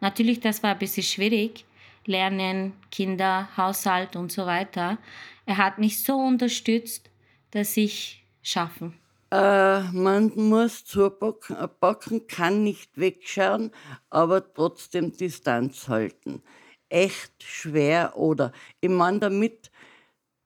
Natürlich, 0.00 0.40
das 0.40 0.62
war 0.62 0.70
ein 0.70 0.78
bisschen 0.78 1.02
schwierig. 1.02 1.66
Lernen, 2.06 2.72
Kinder, 2.90 3.46
Haushalt 3.58 4.16
und 4.16 4.32
so 4.32 4.46
weiter. 4.46 4.96
Er 5.44 5.58
hat 5.58 5.78
mich 5.78 6.02
so 6.02 6.14
unterstützt, 6.14 7.10
dass 7.50 7.76
ich 7.76 8.24
schaffen. 8.40 8.94
Äh, 9.30 9.82
man 9.92 10.32
muss 10.34 10.86
zupacken, 10.86 11.56
ein 11.56 11.68
Backen 11.78 12.26
kann 12.26 12.64
nicht 12.64 12.96
wegschauen, 12.96 13.70
aber 14.08 14.54
trotzdem 14.54 15.14
Distanz 15.14 15.88
halten. 15.88 16.42
Echt 16.88 17.34
schwer 17.42 18.16
oder, 18.16 18.50
ich 18.80 18.88
meine 18.88 19.18
damit, 19.18 19.70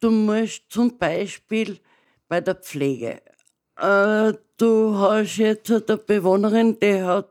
du 0.01 0.11
musst 0.11 0.65
zum 0.71 0.99
Beispiel 0.99 1.79
bei 2.27 2.41
der 2.41 2.57
Pflege, 2.57 3.23
äh, 3.77 4.33
du 4.57 4.99
hast 4.99 5.37
jetzt 5.37 5.71
eine 5.71 5.97
Bewohnerin, 5.97 6.79
die 6.81 7.03
hat 7.03 7.31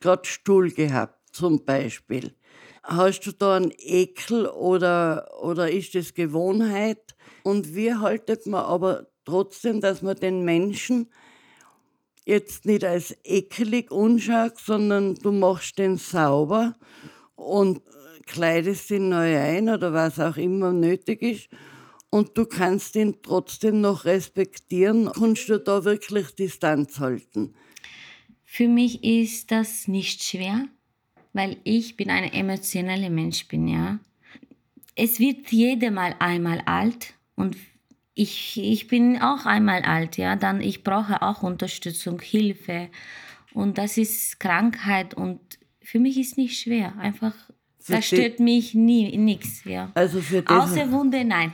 gerade 0.00 0.24
Stuhl 0.24 0.70
gehabt, 0.70 1.18
zum 1.32 1.64
Beispiel. 1.64 2.34
Hast 2.82 3.20
du 3.20 3.32
da 3.32 3.56
einen 3.56 3.72
Ekel 3.78 4.46
oder, 4.46 5.30
oder 5.40 5.70
ist 5.70 5.94
das 5.94 6.14
Gewohnheit? 6.14 7.14
Und 7.42 7.74
wie 7.74 7.94
haltet 7.94 8.46
man 8.46 8.64
aber 8.64 9.06
trotzdem, 9.24 9.80
dass 9.80 10.02
man 10.02 10.16
den 10.16 10.44
Menschen 10.44 11.10
jetzt 12.26 12.64
nicht 12.64 12.84
als 12.84 13.16
ekelig 13.24 13.90
anschaut, 13.92 14.58
sondern 14.58 15.14
du 15.14 15.32
machst 15.32 15.78
den 15.78 15.96
sauber 15.96 16.74
und 17.36 17.82
kleidest 18.26 18.90
ihn 18.90 19.10
neu 19.10 19.36
ein 19.38 19.68
oder 19.68 19.92
was 19.92 20.18
auch 20.18 20.36
immer 20.36 20.72
nötig 20.72 21.22
ist. 21.22 21.48
Und 22.14 22.38
du 22.38 22.46
kannst 22.46 22.94
ihn 22.94 23.16
trotzdem 23.24 23.80
noch 23.80 24.04
respektieren. 24.04 25.10
Kannst 25.12 25.48
du 25.48 25.58
da 25.58 25.84
wirklich 25.84 26.32
Distanz 26.36 27.00
halten? 27.00 27.56
Für 28.44 28.68
mich 28.68 29.02
ist 29.02 29.50
das 29.50 29.88
nicht 29.88 30.22
schwer, 30.22 30.66
weil 31.32 31.56
ich 31.64 31.96
bin 31.96 32.10
ein 32.10 32.32
emotionaler 32.32 33.10
Mensch 33.10 33.48
bin, 33.48 33.66
ja. 33.66 33.98
Es 34.94 35.18
wird 35.18 35.50
jeder 35.50 35.90
mal 35.90 36.14
einmal 36.20 36.62
alt 36.66 37.14
und 37.34 37.56
ich, 38.14 38.60
ich 38.62 38.86
bin 38.86 39.20
auch 39.20 39.44
einmal 39.44 39.82
alt, 39.82 40.16
ja. 40.16 40.36
Dann 40.36 40.60
ich 40.60 40.84
brauche 40.84 41.20
auch 41.20 41.42
Unterstützung, 41.42 42.20
Hilfe 42.20 42.90
und 43.54 43.76
das 43.76 43.98
ist 43.98 44.38
Krankheit 44.38 45.14
und 45.14 45.40
für 45.82 45.98
mich 45.98 46.16
ist 46.16 46.38
nicht 46.38 46.60
schwer. 46.60 46.96
Einfach, 46.96 47.34
das 47.88 48.06
stört 48.06 48.38
mich 48.38 48.72
nie, 48.72 49.16
nichts, 49.16 49.64
ja. 49.64 49.90
Also 49.94 50.20
für 50.20 50.44
Außer 50.46 50.92
Wunde, 50.92 51.24
nein. 51.24 51.52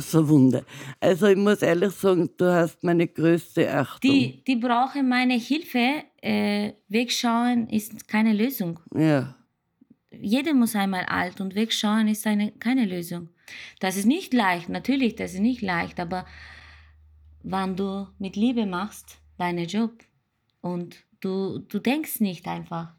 So, 0.00 0.28
Wunder. 0.28 0.64
Also 1.00 1.26
ich 1.26 1.36
muss 1.36 1.62
ehrlich 1.62 1.92
sagen, 1.92 2.30
du 2.36 2.52
hast 2.52 2.82
meine 2.82 3.06
größte 3.06 3.72
Achtung. 3.72 4.10
Die, 4.10 4.42
die 4.44 4.56
brauchen 4.56 5.08
meine 5.08 5.34
Hilfe. 5.34 6.04
Äh, 6.20 6.72
wegschauen 6.88 7.68
ist 7.68 8.08
keine 8.08 8.32
Lösung. 8.32 8.80
Ja. 8.94 9.34
Jeder 10.10 10.54
muss 10.54 10.74
einmal 10.74 11.04
alt 11.04 11.40
und 11.40 11.54
wegschauen 11.54 12.08
ist 12.08 12.26
eine, 12.26 12.52
keine 12.52 12.84
Lösung. 12.84 13.28
Das 13.80 13.96
ist 13.96 14.06
nicht 14.06 14.34
leicht, 14.34 14.68
natürlich, 14.68 15.16
das 15.16 15.34
ist 15.34 15.40
nicht 15.40 15.62
leicht, 15.62 16.00
aber 16.00 16.26
wenn 17.42 17.76
du 17.76 18.08
mit 18.18 18.36
Liebe 18.36 18.66
machst, 18.66 19.18
deinen 19.38 19.66
Job 19.66 19.92
und 20.60 20.96
du, 21.20 21.58
du 21.60 21.78
denkst 21.78 22.20
nicht 22.20 22.46
einfach, 22.46 22.92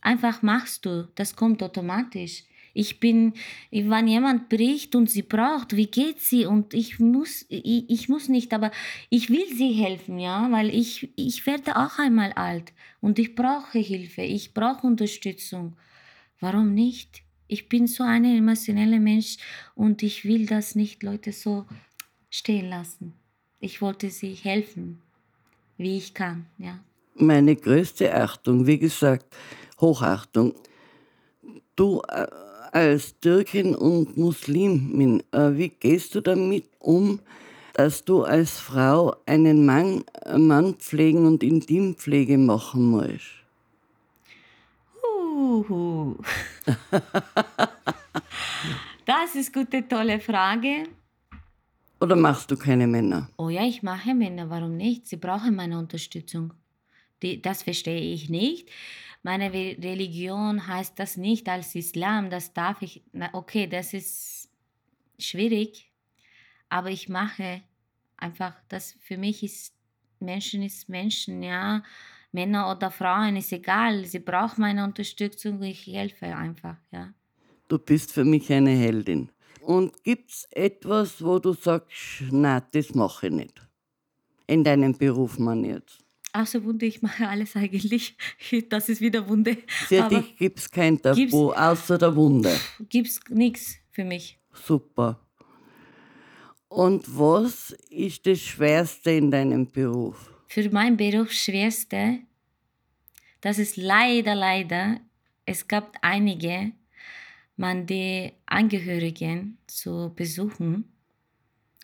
einfach 0.00 0.42
machst 0.42 0.86
du, 0.86 1.08
das 1.14 1.36
kommt 1.36 1.62
automatisch. 1.62 2.44
Ich 2.74 3.00
bin, 3.00 3.34
wenn 3.70 4.08
jemand 4.08 4.48
bricht 4.48 4.94
und 4.94 5.10
sie 5.10 5.22
braucht, 5.22 5.76
wie 5.76 5.86
geht 5.86 6.20
sie? 6.20 6.46
Und 6.46 6.74
ich 6.74 6.98
muss, 6.98 7.44
ich, 7.48 7.88
ich 7.88 8.08
muss 8.08 8.28
nicht, 8.28 8.52
aber 8.54 8.70
ich 9.10 9.30
will 9.30 9.46
sie 9.54 9.72
helfen, 9.72 10.18
ja, 10.18 10.48
weil 10.50 10.74
ich, 10.74 11.10
ich 11.16 11.46
werde 11.46 11.76
auch 11.76 11.98
einmal 11.98 12.32
alt 12.32 12.72
und 13.00 13.18
ich 13.18 13.34
brauche 13.34 13.78
Hilfe, 13.78 14.22
ich 14.22 14.54
brauche 14.54 14.86
Unterstützung. 14.86 15.76
Warum 16.40 16.74
nicht? 16.74 17.22
Ich 17.46 17.68
bin 17.68 17.86
so 17.86 18.02
ein 18.02 18.24
emotioneller 18.24 18.98
Mensch 18.98 19.36
und 19.74 20.02
ich 20.02 20.24
will 20.24 20.46
das 20.46 20.74
nicht 20.74 21.02
Leute 21.02 21.32
so 21.32 21.66
stehen 22.30 22.68
lassen. 22.70 23.12
Ich 23.60 23.82
wollte 23.82 24.10
sie 24.10 24.32
helfen, 24.32 25.02
wie 25.76 25.98
ich 25.98 26.14
kann, 26.14 26.46
ja. 26.58 26.80
Meine 27.14 27.54
größte 27.54 28.14
Achtung, 28.14 28.66
wie 28.66 28.78
gesagt, 28.78 29.26
Hochachtung. 29.80 30.54
Du 31.76 32.00
äh, 32.08 32.26
als 32.72 33.18
Türkin 33.20 33.74
und 33.74 34.16
Muslimin, 34.16 35.22
äh, 35.30 35.50
wie 35.52 35.68
gehst 35.68 36.14
du 36.14 36.20
damit 36.20 36.64
um, 36.80 37.20
dass 37.74 38.04
du 38.04 38.24
als 38.24 38.58
Frau 38.58 39.14
einen 39.26 39.64
Mann, 39.64 40.04
äh, 40.24 40.38
Mann 40.38 40.74
pflegen 40.74 41.26
und 41.26 41.42
Intimpflege 41.42 42.38
machen 42.38 42.90
musst? 42.90 43.44
Uhu. 45.04 46.16
Das 49.04 49.34
ist 49.34 49.52
gute, 49.52 49.86
tolle 49.88 50.20
Frage. 50.20 50.84
Oder 52.00 52.14
machst 52.14 52.50
du 52.50 52.56
keine 52.56 52.86
Männer? 52.86 53.28
Oh 53.36 53.48
ja, 53.48 53.64
ich 53.64 53.82
mache 53.82 54.14
Männer, 54.14 54.48
warum 54.48 54.76
nicht? 54.76 55.08
Sie 55.08 55.16
brauchen 55.16 55.56
meine 55.56 55.76
Unterstützung. 55.76 56.54
Das 57.42 57.62
verstehe 57.62 58.12
ich 58.14 58.28
nicht. 58.28 58.70
Meine 59.22 59.52
Re- 59.52 59.76
Religion 59.80 60.66
heißt 60.66 60.98
das 60.98 61.16
nicht 61.16 61.48
als 61.48 61.74
Islam, 61.74 62.30
das 62.30 62.52
darf 62.52 62.82
ich. 62.82 63.02
Okay, 63.32 63.66
das 63.66 63.94
ist 63.94 64.48
schwierig, 65.18 65.92
aber 66.68 66.90
ich 66.90 67.08
mache 67.08 67.62
einfach, 68.16 68.54
das 68.68 68.96
für 69.00 69.16
mich 69.16 69.42
ist 69.42 69.74
Menschen 70.18 70.62
ist 70.62 70.88
Menschen, 70.88 71.42
ja. 71.42 71.82
Männer 72.32 72.70
oder 72.70 72.90
Frauen 72.90 73.36
ist 73.36 73.52
egal, 73.52 74.06
sie 74.06 74.20
brauchen 74.20 74.62
meine 74.62 74.84
Unterstützung, 74.84 75.62
ich 75.62 75.86
helfe 75.86 76.34
einfach, 76.34 76.76
ja. 76.90 77.12
Du 77.68 77.78
bist 77.78 78.12
für 78.12 78.24
mich 78.24 78.52
eine 78.52 78.70
Heldin. 78.70 79.30
Und 79.60 80.02
gibt's 80.02 80.48
etwas, 80.50 81.22
wo 81.22 81.38
du 81.38 81.52
sagst, 81.52 82.24
na, 82.30 82.60
das 82.60 82.94
mache 82.94 83.28
ich 83.28 83.32
nicht? 83.32 83.68
In 84.46 84.64
deinem 84.64 84.96
Beruf, 84.96 85.38
man 85.38 85.64
jetzt. 85.64 86.01
Außer 86.32 86.64
Wunde, 86.64 86.86
ich 86.86 87.02
mache 87.02 87.28
alles 87.32 87.56
eigentlich. 87.56 88.16
Das 88.70 88.88
ist 88.88 89.00
wieder 89.00 89.28
Wunde. 89.28 89.58
Für 89.66 90.04
aber 90.04 90.20
dich 90.20 90.36
gibt's 90.36 90.70
kein 90.70 91.00
Tabu, 91.00 91.16
gibt's- 91.16 91.34
außer 91.34 91.98
der 91.98 92.14
Wunde. 92.16 92.58
gibt's 92.88 93.20
nichts 93.28 93.76
für 93.90 94.04
mich. 94.04 94.38
Super. 94.52 95.20
Und 96.68 97.04
was 97.18 97.72
ist 97.90 98.26
das 98.26 98.40
Schwerste 98.40 99.10
in 99.10 99.30
deinem 99.30 99.70
Beruf? 99.70 100.30
Für 100.46 100.68
meinen 100.70 100.96
Beruf 100.96 101.30
schwerste, 101.32 102.18
das 103.42 103.58
ist 103.58 103.76
leider, 103.76 104.34
leider, 104.34 105.00
es 105.44 105.66
gab 105.68 105.96
einige, 106.00 106.72
man 107.56 107.86
die 107.86 108.32
Angehörigen 108.46 109.58
zu 109.66 110.12
besuchen 110.14 110.90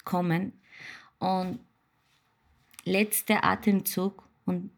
kommen 0.05 0.53
und 1.19 1.59
letzter 2.85 3.45
Atemzug 3.45 4.23
und 4.49 4.71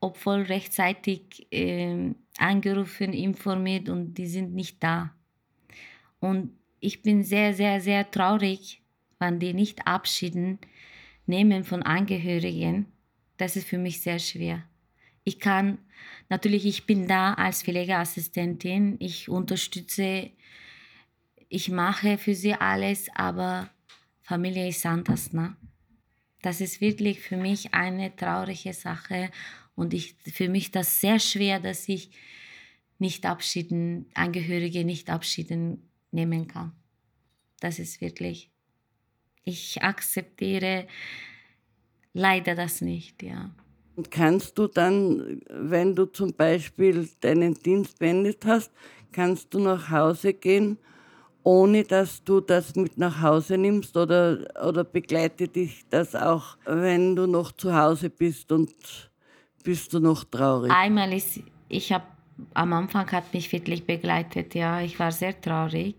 obwohl 0.00 0.42
rechtzeitig 0.42 1.46
ähm, 1.50 2.16
angerufen, 2.38 3.12
informiert 3.12 3.88
und 3.88 4.14
die 4.14 4.26
sind 4.26 4.54
nicht 4.54 4.82
da. 4.82 5.14
Und 6.20 6.52
ich 6.80 7.02
bin 7.02 7.24
sehr, 7.24 7.54
sehr, 7.54 7.80
sehr 7.80 8.10
traurig, 8.10 8.82
wenn 9.18 9.40
die 9.40 9.52
nicht 9.52 9.86
Abschieden 9.86 10.58
nehmen 11.26 11.64
von 11.64 11.82
Angehörigen. 11.82 12.86
Das 13.36 13.56
ist 13.56 13.66
für 13.66 13.78
mich 13.78 14.00
sehr 14.00 14.18
schwer. 14.18 14.62
Ich 15.24 15.40
kann, 15.40 15.78
natürlich, 16.28 16.66
ich 16.66 16.86
bin 16.86 17.08
da 17.08 17.34
als 17.34 17.62
Pflegeassistentin, 17.62 18.96
ich 19.00 19.28
unterstütze, 19.28 20.30
ich 21.48 21.70
mache 21.70 22.18
für 22.18 22.34
sie 22.34 22.54
alles, 22.54 23.08
aber 23.14 23.70
Familie 24.22 24.68
ist 24.68 24.84
anders, 24.86 25.32
ne? 25.32 25.56
Das 26.44 26.60
ist 26.60 26.82
wirklich 26.82 27.20
für 27.20 27.38
mich 27.38 27.72
eine 27.72 28.14
traurige 28.14 28.74
Sache 28.74 29.30
und 29.76 29.94
ich, 29.94 30.14
für 30.30 30.50
mich 30.50 30.70
das 30.70 31.00
sehr 31.00 31.18
schwer, 31.18 31.58
dass 31.58 31.88
ich 31.88 32.10
nicht 32.98 33.24
abschieden, 33.24 34.10
Angehörige 34.12 34.84
nicht 34.84 35.08
abschieden 35.08 35.88
nehmen 36.10 36.46
kann. 36.46 36.72
Das 37.60 37.78
ist 37.78 38.02
wirklich, 38.02 38.50
ich 39.44 39.82
akzeptiere 39.82 40.86
leider 42.12 42.54
das 42.54 42.82
nicht, 42.82 43.22
ja. 43.22 43.54
Und 43.96 44.10
kannst 44.10 44.58
du 44.58 44.66
dann, 44.66 45.40
wenn 45.48 45.96
du 45.96 46.04
zum 46.04 46.34
Beispiel 46.34 47.08
deinen 47.20 47.54
Dienst 47.54 47.98
beendet 47.98 48.44
hast, 48.44 48.70
kannst 49.12 49.54
du 49.54 49.60
nach 49.60 49.88
Hause 49.88 50.34
gehen, 50.34 50.76
ohne 51.44 51.84
dass 51.84 52.24
du 52.24 52.40
das 52.40 52.74
mit 52.74 52.98
nach 52.98 53.20
Hause 53.20 53.58
nimmst 53.58 53.96
oder, 53.96 54.38
oder 54.66 54.82
begleitet 54.82 55.54
dich 55.54 55.84
das 55.90 56.16
auch, 56.16 56.56
wenn 56.64 57.14
du 57.14 57.26
noch 57.26 57.52
zu 57.52 57.74
Hause 57.74 58.10
bist 58.10 58.50
und 58.50 58.72
bist 59.62 59.92
du 59.92 60.00
noch 60.00 60.24
traurig? 60.24 60.72
Einmal 60.72 61.12
ist, 61.12 61.40
ich 61.68 61.92
habe 61.92 62.04
am 62.54 62.72
Anfang 62.72 63.10
hat 63.12 63.32
mich 63.32 63.52
wirklich 63.52 63.84
begleitet, 63.84 64.54
ja, 64.54 64.80
ich 64.80 64.98
war 64.98 65.12
sehr 65.12 65.38
traurig. 65.40 65.96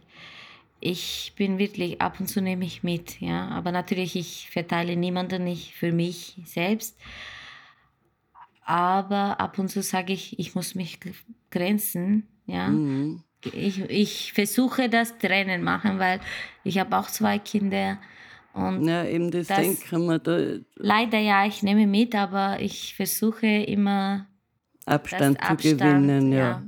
Ich 0.82 1.34
bin 1.38 1.58
wirklich, 1.58 2.02
ab 2.02 2.20
und 2.20 2.28
zu 2.28 2.42
nehme 2.42 2.66
ich 2.66 2.84
mit, 2.84 3.22
ja, 3.22 3.48
aber 3.50 3.72
natürlich, 3.72 4.16
ich 4.16 4.50
verteile 4.52 4.96
niemanden, 4.96 5.44
nicht 5.44 5.74
für 5.74 5.92
mich 5.92 6.38
selbst. 6.46 6.98
Aber 8.66 9.40
ab 9.40 9.58
und 9.60 9.70
zu 9.70 9.82
sage 9.82 10.12
ich, 10.12 10.38
ich 10.40 10.56
muss 10.56 10.76
mich 10.76 11.00
grenzen, 11.52 12.28
ja. 12.46 12.70
Mhm. 12.70 13.24
Ich, 13.54 13.80
ich 13.90 14.34
versuche 14.34 14.90
das 14.90 15.18
Trennen 15.18 15.64
machen, 15.64 16.00
weil 16.00 16.20
ich 16.64 16.80
habe 16.80 16.98
auch 16.98 17.08
zwei 17.08 17.40
Kinder 17.40 17.98
und 18.54 18.88
Ja, 18.88 19.04
eben 19.06 19.32
das, 19.32 19.48
Das- 19.48 19.58
denken 19.58 20.06
wir, 20.08 20.20
da 20.20 20.38
leider 20.76 21.20
ja, 21.20 21.46
ich 21.46 21.62
nehme 21.64 21.86
mit, 21.88 22.16
aber 22.16 22.60
ich 22.60 22.96
versuche 22.96 23.46
immer 23.48 24.28
Abstand 24.86 25.40
zu 25.42 25.48
Abstand, 25.50 25.80
gewinnen, 25.80 26.32
ja. 26.32 26.64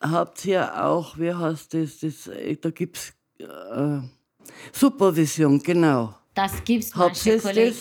Habt 0.00 0.44
ihr 0.46 0.84
auch, 0.84 1.16
wie 1.18 1.32
heißt 1.32 1.74
das, 1.74 2.00
das 2.00 2.26
äh, 2.26 2.56
da 2.56 2.70
gibt 2.70 2.96
es 2.96 3.14
äh, 3.38 4.00
Supervision, 4.72 5.62
genau. 5.62 6.14
Das 6.34 6.64
gibt 6.64 6.84
es 6.84 6.94
manche 6.94 7.38
Kollegen. 7.38 7.76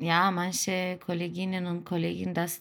Ja, 0.00 0.30
manche 0.30 0.98
Kolleginnen 1.04 1.66
und 1.66 1.84
Kollegen 1.84 2.32
das 2.34 2.60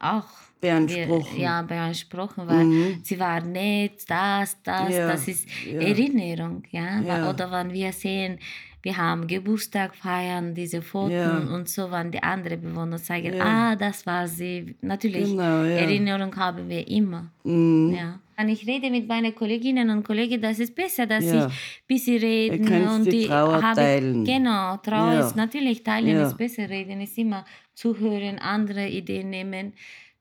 auch 0.00 0.24
beanspruchen? 0.60 1.36
Wir, 1.36 1.42
ja, 1.42 1.62
beanspruchen, 1.62 2.46
weil 2.48 2.64
Mhm. 2.64 3.00
sie 3.04 3.18
waren 3.18 3.52
nett, 3.52 4.02
das, 4.08 4.60
das, 4.62 4.90
Ja, 4.94 5.08
das 5.08 5.28
ist 5.28 5.48
ja. 5.64 5.80
Erinnerung, 5.80 6.62
ja? 6.70 7.00
Ja. 7.00 7.30
Oder 7.30 7.50
wenn 7.50 7.72
wir 7.72 7.92
sehen, 7.92 8.38
wir 8.82 8.96
haben 8.96 9.26
Geburtstag 9.26 9.94
feiern, 9.96 10.54
diese 10.54 10.82
Fotos 10.82 11.12
Ja. 11.12 11.36
und 11.38 11.68
so, 11.68 11.90
wenn 11.90 12.10
die 12.12 12.22
anderen 12.22 12.60
Bewohner 12.60 12.98
sagen, 12.98 13.34
Ja. 13.34 13.44
ah, 13.44 13.76
das 13.76 14.06
war 14.06 14.26
sie. 14.28 14.76
Natürlich, 14.82 15.30
Genau, 15.30 15.64
ja. 15.64 15.78
Erinnerung 15.84 16.34
haben 16.36 16.68
wir 16.68 16.86
immer. 16.88 17.30
Mhm. 17.44 17.94
Ja. 17.98 18.20
Wenn 18.36 18.50
ich 18.50 18.64
rede 18.68 18.88
mit 18.90 19.08
meinen 19.08 19.34
Kolleginnen 19.34 19.90
und 19.90 20.04
Kollegen, 20.04 20.40
das 20.40 20.60
ist 20.60 20.72
besser, 20.74 21.06
dass 21.06 21.24
ich 21.24 21.32
ein 21.32 21.50
bisschen 21.88 22.18
reden 22.20 22.88
und 22.88 23.04
die 23.04 23.10
die 23.10 23.26
Trauer 23.26 23.60
habe- 23.60 23.74
teilen. 23.80 24.24
Genau, 24.24 24.76
Trauer 24.76 25.20
ist 25.26 25.34
natürlich 25.34 25.82
teilen 25.82 26.16
ist 26.22 26.36
besser, 26.38 26.68
reden 26.70 27.00
ist 27.00 27.18
immer 27.18 27.44
zuhören, 27.74 28.38
andere 28.38 28.86
Ideen 28.88 29.30
nehmen, 29.30 29.72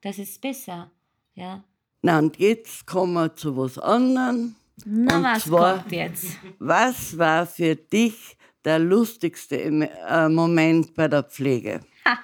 das 0.01 0.17
ist 0.17 0.41
besser. 0.41 0.89
Ja. 1.36 1.63
Na, 2.01 2.17
und 2.19 2.38
jetzt 2.39 2.88
kommen 2.88 3.13
wir 3.13 3.36
zu 3.36 3.55
was 3.55 3.77
anderem. 3.77 4.55
Na, 4.86 5.17
Und 5.17 5.23
was 5.23 5.43
zwar- 5.43 5.77
kommt 5.79 5.91
jetzt? 5.91 6.38
Was 6.60 7.17
war 7.17 7.45
für 7.45 7.75
dich 7.75 8.37
der 8.67 8.80
lustigste 8.80 9.58
äh, 9.62 10.27
Moment 10.27 10.93
bei 10.93 11.08
der 11.08 11.23
Pflege? 11.23 11.80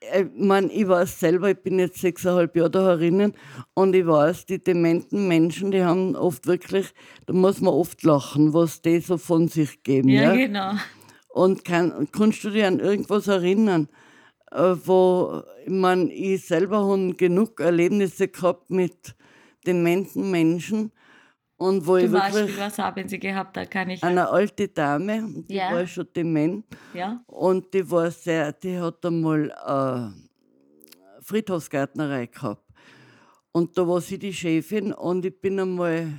ich 0.00 0.26
mein, 0.34 0.70
ich 0.70 0.88
weiß 0.88 1.20
selber, 1.20 1.50
ich 1.50 1.58
bin 1.58 1.78
jetzt 1.78 2.00
sechseinhalb 2.00 2.56
Jahre 2.56 2.70
da 2.70 2.80
herinnen 2.86 3.34
und 3.74 3.94
ich 3.94 4.06
weiß, 4.06 4.46
die 4.46 4.62
dementen 4.62 5.28
Menschen, 5.28 5.70
die 5.70 5.84
haben 5.84 6.16
oft 6.16 6.46
wirklich, 6.46 6.94
da 7.26 7.34
muss 7.34 7.60
man 7.60 7.74
oft 7.74 8.02
lachen, 8.04 8.54
was 8.54 8.80
die 8.80 9.00
so 9.00 9.18
von 9.18 9.48
sich 9.48 9.82
geben. 9.82 10.08
ja, 10.08 10.34
Ja, 10.34 10.46
genau. 10.46 10.72
Und 11.28 11.66
kann, 11.66 12.08
kannst 12.10 12.42
du 12.44 12.50
dich 12.50 12.64
an 12.64 12.80
irgendwas 12.80 13.28
erinnern, 13.28 13.88
äh, 14.50 14.74
wo, 14.84 15.42
ich 15.62 15.70
meine, 15.70 16.10
ich 16.10 16.46
selber 16.46 16.86
habe 16.88 17.12
genug 17.12 17.60
Erlebnisse 17.60 18.28
gehabt 18.28 18.70
mit 18.70 19.14
dementen 19.66 20.30
Menschen 20.30 20.90
und 21.58 21.86
wo 21.86 21.96
ich 21.96 22.04
Zum 22.04 22.12
wirklich 22.14 22.58
was 22.58 22.78
haben 22.78 23.08
Sie 23.08 23.18
gehabt? 23.18 23.56
Da 23.56 23.64
kann 23.64 23.90
ich. 23.90 24.02
eine 24.02 24.28
alte 24.28 24.68
Dame, 24.68 25.24
die 25.48 25.54
Ja. 25.54 25.72
war 25.72 25.86
schon 25.86 26.06
dement 26.14 26.64
Ja? 26.94 27.22
und 27.26 27.72
die 27.72 27.90
war 27.90 28.10
sehr, 28.10 28.52
die 28.52 28.78
hat 28.78 29.04
einmal 29.04 29.50
eine 29.52 30.14
Friedhofsgärtnerei 31.20 32.26
gehabt. 32.26 32.62
Und 33.52 33.76
da 33.78 33.88
war 33.88 34.00
sie 34.00 34.18
die 34.18 34.34
Chefin 34.34 34.92
und 34.92 35.24
ich 35.24 35.40
bin 35.40 35.58
einmal 35.58 36.12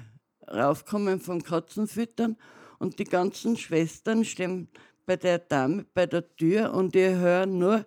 raufgekommen 0.52 1.20
vom 1.20 1.44
Katzenfüttern 1.44 2.36
und 2.80 2.98
die 3.00 3.04
ganzen 3.04 3.58
Schwestern 3.58 4.26
stehen 4.26 4.70
bei 5.06 5.16
der 5.18 5.40
Dame 5.40 5.86
bei 5.94 6.06
der 6.06 6.36
Tür 6.36 6.74
und 6.74 6.96
ich 6.96 7.10
höre 7.16 7.46
nur, 7.46 7.86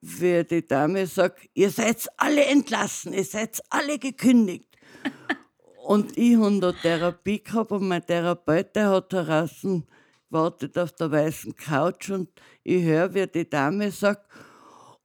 wie 0.00 0.42
die 0.44 0.66
Dame 0.66 1.06
sagt, 1.06 1.46
ihr 1.54 1.70
seid 1.70 2.08
alle 2.16 2.44
entlassen, 2.46 3.12
ihr 3.12 3.24
seid 3.24 3.60
alle 3.68 3.98
gekündigt. 3.98 4.66
Und 5.90 6.16
ich 6.16 6.36
habe 6.36 6.60
da 6.60 6.70
Therapie 6.70 7.42
gehabt 7.42 7.72
und 7.72 7.88
mein 7.88 8.06
Therapeut, 8.06 8.76
der 8.76 8.90
hat 8.90 9.12
draußen 9.12 9.84
gewartet 10.28 10.78
auf 10.78 10.92
der 10.92 11.10
weißen 11.10 11.56
Couch 11.56 12.10
und 12.10 12.28
ich 12.62 12.84
höre, 12.84 13.12
wie 13.12 13.26
die 13.26 13.50
Dame 13.50 13.90
sagt, 13.90 14.30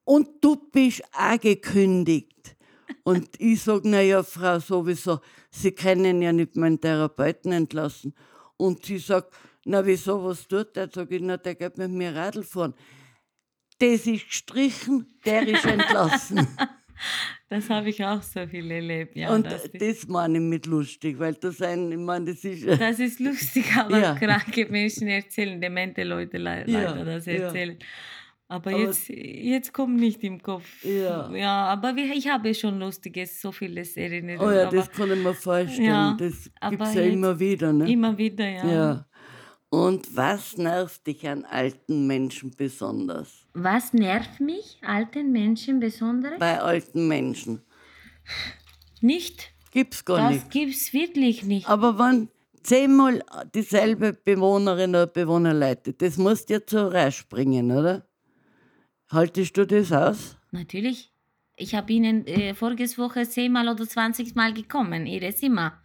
und 0.04 0.28
du 0.42 0.56
bist 0.72 1.02
auch 1.12 1.40
gekündigt. 1.40 2.56
Und 3.04 3.30
ich 3.40 3.64
sage, 3.64 3.90
naja, 3.90 4.22
Frau, 4.22 4.60
sowieso, 4.60 5.22
Sie 5.50 5.72
können 5.72 6.22
ja 6.22 6.32
nicht 6.32 6.56
meinen 6.56 6.80
Therapeuten 6.80 7.52
entlassen. 7.52 8.14
Und 8.56 8.86
sie 8.86 9.00
sagt, 9.00 9.34
na 9.64 9.84
wieso, 9.84 10.24
was 10.24 10.48
tut 10.48 10.76
der? 10.76 10.92
Sag 10.94 11.10
ich, 11.10 11.20
na, 11.20 11.38
der 11.38 11.56
geht 11.56 11.80
mit 11.80 11.90
mir 11.90 12.16
Radl 12.16 12.44
fahren. 12.44 12.76
Das 13.80 14.06
ist 14.06 14.28
gestrichen, 14.28 15.18
der 15.26 15.48
ist 15.48 15.66
entlassen. 15.66 16.48
Das 17.50 17.70
habe 17.70 17.90
ich 17.90 18.04
auch 18.04 18.22
so 18.22 18.46
viel 18.48 18.70
erlebt. 18.72 19.16
Ja, 19.16 19.34
und 19.34 19.46
das, 19.46 19.70
das 19.72 20.08
meine 20.08 20.38
ich 20.38 20.44
mit 20.44 20.66
lustig, 20.66 21.20
weil 21.20 21.34
das 21.36 21.62
ein, 21.62 21.92
ich 21.92 21.98
meine, 21.98 22.26
das 22.34 22.44
ist. 22.44 22.68
das 22.80 23.00
ist 23.00 23.20
lustig, 23.20 23.66
aber 23.78 24.00
Ja. 24.00 24.16
kranke 24.16 24.66
Menschen 24.70 25.08
erzählen, 25.08 25.60
demente 25.60 26.04
Leute 26.04 26.38
le 26.38 26.64
Ja, 26.68 26.82
leider 26.92 27.06
das 27.06 27.26
ja. 27.26 27.34
erzählen. 27.34 27.78
Aber, 28.48 28.72
Aber- 28.72 28.80
jetzt, 28.80 29.10
jetzt 29.10 29.74
kommt 29.74 29.96
nicht 30.00 30.24
im 30.24 30.42
Kopf. 30.42 30.84
Ja. 30.84 31.32
ja 31.34 31.66
aber 31.66 31.96
ich 31.98 32.28
habe 32.30 32.54
schon 32.54 32.80
Lustiges, 32.80 33.42
so 33.42 33.52
vieles 33.52 33.98
erinnert. 33.98 34.40
Oh 34.40 34.52
ja, 34.52 34.68
aber 34.68 34.78
das 34.78 34.92
kann 34.92 35.12
ich 35.12 35.24
mir 35.24 35.34
vorstellen. 35.34 35.86
Ja, 35.86 36.16
das 36.20 36.52
gibt 36.70 36.82
es 36.82 36.94
ja 36.94 37.02
jetzt 37.02 37.14
immer 37.14 37.40
wieder. 37.40 37.74
Ne? 37.74 37.92
immer 37.92 38.16
wieder, 38.18 38.48
ja. 38.48 38.72
Ja. 38.72 39.06
Und 39.76 40.16
was 40.16 40.56
nervt 40.58 41.06
dich 41.06 41.28
an 41.28 41.44
alten 41.44 42.08
Menschen 42.08 42.52
besonders? 42.56 43.46
Was 43.54 43.92
nervt 43.92 44.40
mich, 44.40 44.80
alten 44.82 45.34
Menschen 45.34 45.82
besonders? 45.82 46.40
Bei 46.40 46.62
alten 46.62 47.10
Menschen. 47.10 47.62
Nicht. 49.02 49.52
Gibt's 49.72 50.06
gar 50.06 50.18
Das 50.18 50.32
nicht. 50.32 50.52
gibt's 50.52 50.94
wirklich 50.94 51.44
nicht. 51.44 51.68
Aber 51.68 52.00
wenn 52.00 52.30
zehnmal 52.64 53.22
dieselbe 53.54 54.14
Bewohnerin 54.14 54.92
oder 54.92 55.08
Bewohner 55.08 55.54
leitet, 55.54 56.02
das 56.02 56.16
muss 56.18 56.46
dir 56.46 56.66
zu 56.66 56.90
rasch 56.94 57.28
bringen, 57.28 57.70
oder? 57.72 58.08
Haltest 59.12 59.58
du 59.58 59.68
das 59.68 59.92
aus? 59.92 60.38
Natürlich. 60.52 61.12
Ich 61.58 61.76
habe 61.76 61.92
Ihnen 61.92 62.26
äh, 62.28 62.54
voriges 62.54 62.98
Woche 62.98 63.28
zehnmal 63.28 63.68
oder 63.68 63.86
20 63.86 64.36
Mal 64.36 64.54
gekommen, 64.54 65.06
Ihre 65.06 65.36
Zimmer. 65.36 65.82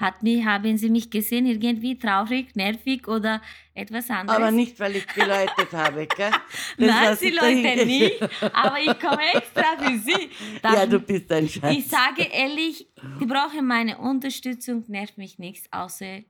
Hat 0.00 0.22
mich, 0.22 0.44
haben 0.44 0.76
Sie 0.78 0.88
mich 0.88 1.10
gesehen, 1.10 1.44
irgendwie 1.46 1.98
traurig, 1.98 2.56
nervig 2.56 3.06
oder 3.06 3.42
etwas 3.74 4.08
anderes? 4.10 4.38
Aber 4.38 4.50
nicht, 4.50 4.80
weil 4.80 4.96
ich 4.96 5.06
geläutet 5.06 5.72
habe, 5.72 6.06
gell? 6.06 6.30
Das 6.78 6.86
Nein, 6.88 7.16
Sie 7.16 7.30
denke- 7.32 7.84
nicht, 7.86 8.22
aber 8.54 8.78
ich 8.80 8.98
komme 8.98 9.20
extra 9.34 9.76
für 9.78 9.98
Sie. 9.98 10.30
Ja, 10.62 10.72
Das- 10.86 10.88
du 10.88 11.00
bist 11.00 11.30
ein 11.30 11.48
Schatz. 11.48 11.76
ich 11.76 11.86
sage 11.86 12.22
ehrlich, 12.32 12.88
die 13.20 13.26
brauchen 13.26 13.66
meine 13.66 13.98
Unterstützung, 13.98 14.84
nervt 14.88 15.18
mich 15.18 15.38
nichts, 15.38 15.68
außer 15.70 16.20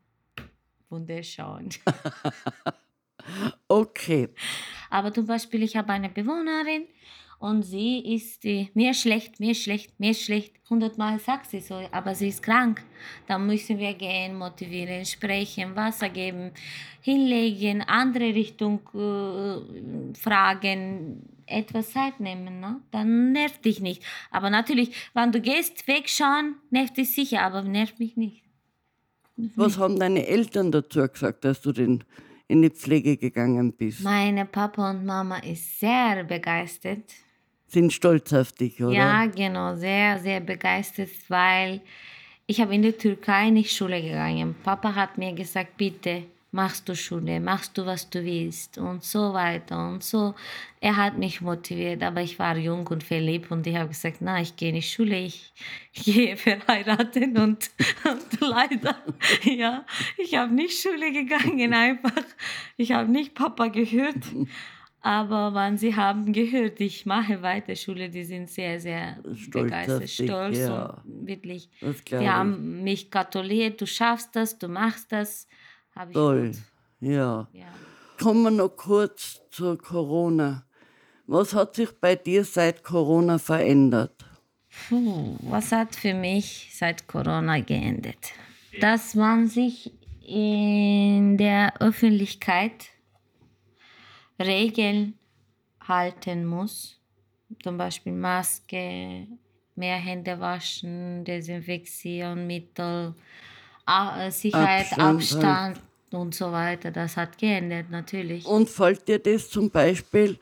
wunderschön. 0.89 1.69
Okay. 3.69 4.29
Aber 4.89 5.13
zum 5.13 5.27
Beispiel, 5.27 5.63
ich 5.63 5.77
habe 5.77 5.93
eine 5.93 6.09
Bewohnerin 6.09 6.87
und 7.41 7.63
sie 7.63 8.01
ist 8.01 8.45
äh, 8.45 8.69
mir 8.75 8.93
schlecht, 8.93 9.41
mir 9.41 9.55
schlecht, 9.55 9.99
mir 9.99 10.13
schlecht. 10.13 10.53
Hundertmal 10.69 11.19
sagt 11.19 11.51
sie 11.51 11.61
so, 11.61 11.81
aber 11.91 12.15
sie 12.15 12.29
ist 12.29 12.43
krank. 12.43 12.83
Da 13.27 13.39
müssen 13.39 13.79
wir 13.79 13.95
gehen, 13.95 14.37
motivieren, 14.37 15.07
sprechen, 15.07 15.75
Wasser 15.75 16.11
geben, 16.11 16.51
hinlegen, 17.01 17.81
andere 17.81 18.35
Richtung 18.35 18.81
äh, 18.95 20.15
fragen, 20.15 21.23
etwas 21.47 21.93
Zeit 21.93 22.21
nehmen. 22.21 22.61
Ne? 22.61 22.83
Dann 22.91 23.33
nervt 23.33 23.65
dich 23.65 23.81
nicht. 23.81 24.03
Aber 24.31 24.51
natürlich, 24.51 24.95
wenn 25.15 25.33
du 25.33 25.41
gehst, 25.41 25.89
wegschauen, 25.89 26.57
nervt 26.69 26.99
dich 26.99 27.15
sicher, 27.15 27.41
aber 27.41 27.63
nervt 27.63 27.99
mich 27.99 28.19
nicht. 28.19 28.45
Was 29.57 29.79
haben 29.79 29.99
deine 29.99 30.27
Eltern 30.27 30.71
dazu 30.71 31.09
gesagt, 31.09 31.47
dass 31.47 31.63
du 31.63 31.73
den 31.73 32.05
in 32.49 32.61
die 32.61 32.69
Pflege 32.69 33.17
gegangen 33.17 33.73
bist? 33.73 34.03
Meine 34.03 34.45
Papa 34.45 34.91
und 34.91 35.07
Mama 35.07 35.39
ist 35.39 35.81
sehr 35.81 36.23
begeistert. 36.25 37.05
Sind 37.71 37.93
stolz 37.93 38.33
auf 38.33 38.53
dich, 38.53 38.83
oder? 38.83 38.93
Ja, 38.93 39.27
genau, 39.27 39.77
sehr, 39.77 40.19
sehr 40.19 40.41
begeistert, 40.41 41.11
weil 41.29 41.81
ich 42.47 42.61
habe 42.61 42.75
in 42.75 42.83
der 42.83 42.99
Türkei 42.99 43.51
nicht 43.51 43.73
Schule 43.73 44.03
gegangen. 44.03 44.57
Papa 44.65 44.97
hat 44.97 45.19
mir 45.19 45.33
gesagt, 45.33 45.77
bitte 45.77 46.25
machst 46.53 46.89
du 46.89 46.97
Schule, 46.97 47.39
machst 47.39 47.79
du, 47.79 47.87
was 47.87 48.11
du 48.11 48.25
willst 48.25 48.77
und 48.79 49.05
so 49.05 49.33
weiter 49.33 49.89
und 49.89 50.03
so. 50.03 50.35
Er 50.81 50.97
hat 50.97 51.17
mich 51.17 51.41
motiviert, 51.41 52.03
aber 52.03 52.23
ich 52.23 52.39
war 52.39 52.57
jung 52.57 52.87
und 52.89 53.05
verliebt 53.05 53.51
und 53.53 53.67
ich 53.67 53.77
habe 53.77 53.89
gesagt, 53.89 54.17
na, 54.21 54.41
ich 54.41 54.57
gehe 54.57 54.73
nicht 54.73 54.93
Schule, 54.93 55.17
ich, 55.17 55.53
gehe 55.93 56.37
verheiraten 56.37 57.39
und, 57.39 57.71
und 58.05 58.41
leider, 58.41 58.97
ja, 59.45 59.85
ich 60.19 60.35
habe 60.37 60.53
nicht 60.53 60.81
Schule 60.81 61.13
gegangen 61.13 61.73
einfach. 61.73 62.25
Ich 62.77 62.93
habe 62.93 63.11
nicht 63.11 63.35
Papa 63.35 63.69
gehört. 63.69 64.17
Aber 65.03 65.55
wenn 65.55 65.79
sie 65.79 65.97
haben 65.97 66.33
gehört, 66.33 66.81
ich 66.81 67.07
mache 67.07 67.41
weiter 67.41 67.75
Schule, 67.75 68.11
die 68.11 68.25
sind 68.25 68.51
sehr, 68.51 68.79
sehr 68.81 69.17
Stolz 69.35 69.51
begeistert, 69.51 70.03
dich, 70.03 70.15
stolz 70.15 70.59
ja. 70.59 71.03
und 71.05 71.27
wirklich. 71.27 71.71
Die 72.11 72.29
haben 72.29 72.83
mich 72.83 73.11
gratuliert, 73.11 73.81
du 73.81 73.87
schaffst 73.87 74.37
das, 74.37 74.59
du 74.59 74.69
machst 74.69 75.11
das. 75.11 75.49
Habe 75.95 76.11
ich 76.11 76.15
Toll. 76.15 76.53
Ja. 77.01 77.49
Ja. 77.53 77.67
Kommen 78.21 78.43
wir 78.43 78.51
noch 78.51 78.77
kurz 78.77 79.41
zu 79.51 79.79
Corona. 79.79 80.67
Was 81.27 81.55
hat 81.55 81.77
sich 81.77 81.91
bei 81.99 82.17
dir 82.17 82.45
seit 82.45 82.85
Corona 82.85 83.39
verändert? 83.39 84.25
Puh, 84.89 85.37
was 85.43 85.73
hat 85.73 85.95
für 85.95 86.13
mich 86.13 86.71
seit 86.75 87.09
Corona 87.09 87.61
geändert? 87.61 88.33
Dass 88.81 89.15
man 89.15 89.49
sich 89.49 89.93
in 90.27 91.39
der 91.39 91.81
Öffentlichkeit 91.81 92.91
Regeln 94.41 95.15
halten 95.87 96.47
muss. 96.47 96.99
Zum 97.63 97.77
Beispiel 97.77 98.13
Maske, 98.13 99.27
mehr 99.75 99.97
Hände 99.97 100.39
waschen, 100.39 101.25
Desinfektionsmittel, 101.25 103.15
äh, 103.87 104.31
Sicherheit, 104.31 104.93
Abstand, 104.99 105.45
Abstand, 105.45 105.81
und 106.13 106.35
so 106.35 106.53
weiter. 106.53 106.91
Das 106.91 107.17
hat 107.17 107.39
geändert, 107.39 107.91
natürlich. 107.91 108.47
Und 108.47 108.69
fällt 108.69 109.09
dir 109.09 109.19
das 109.19 109.51
zum 109.51 109.71
Beispiel 109.71 110.39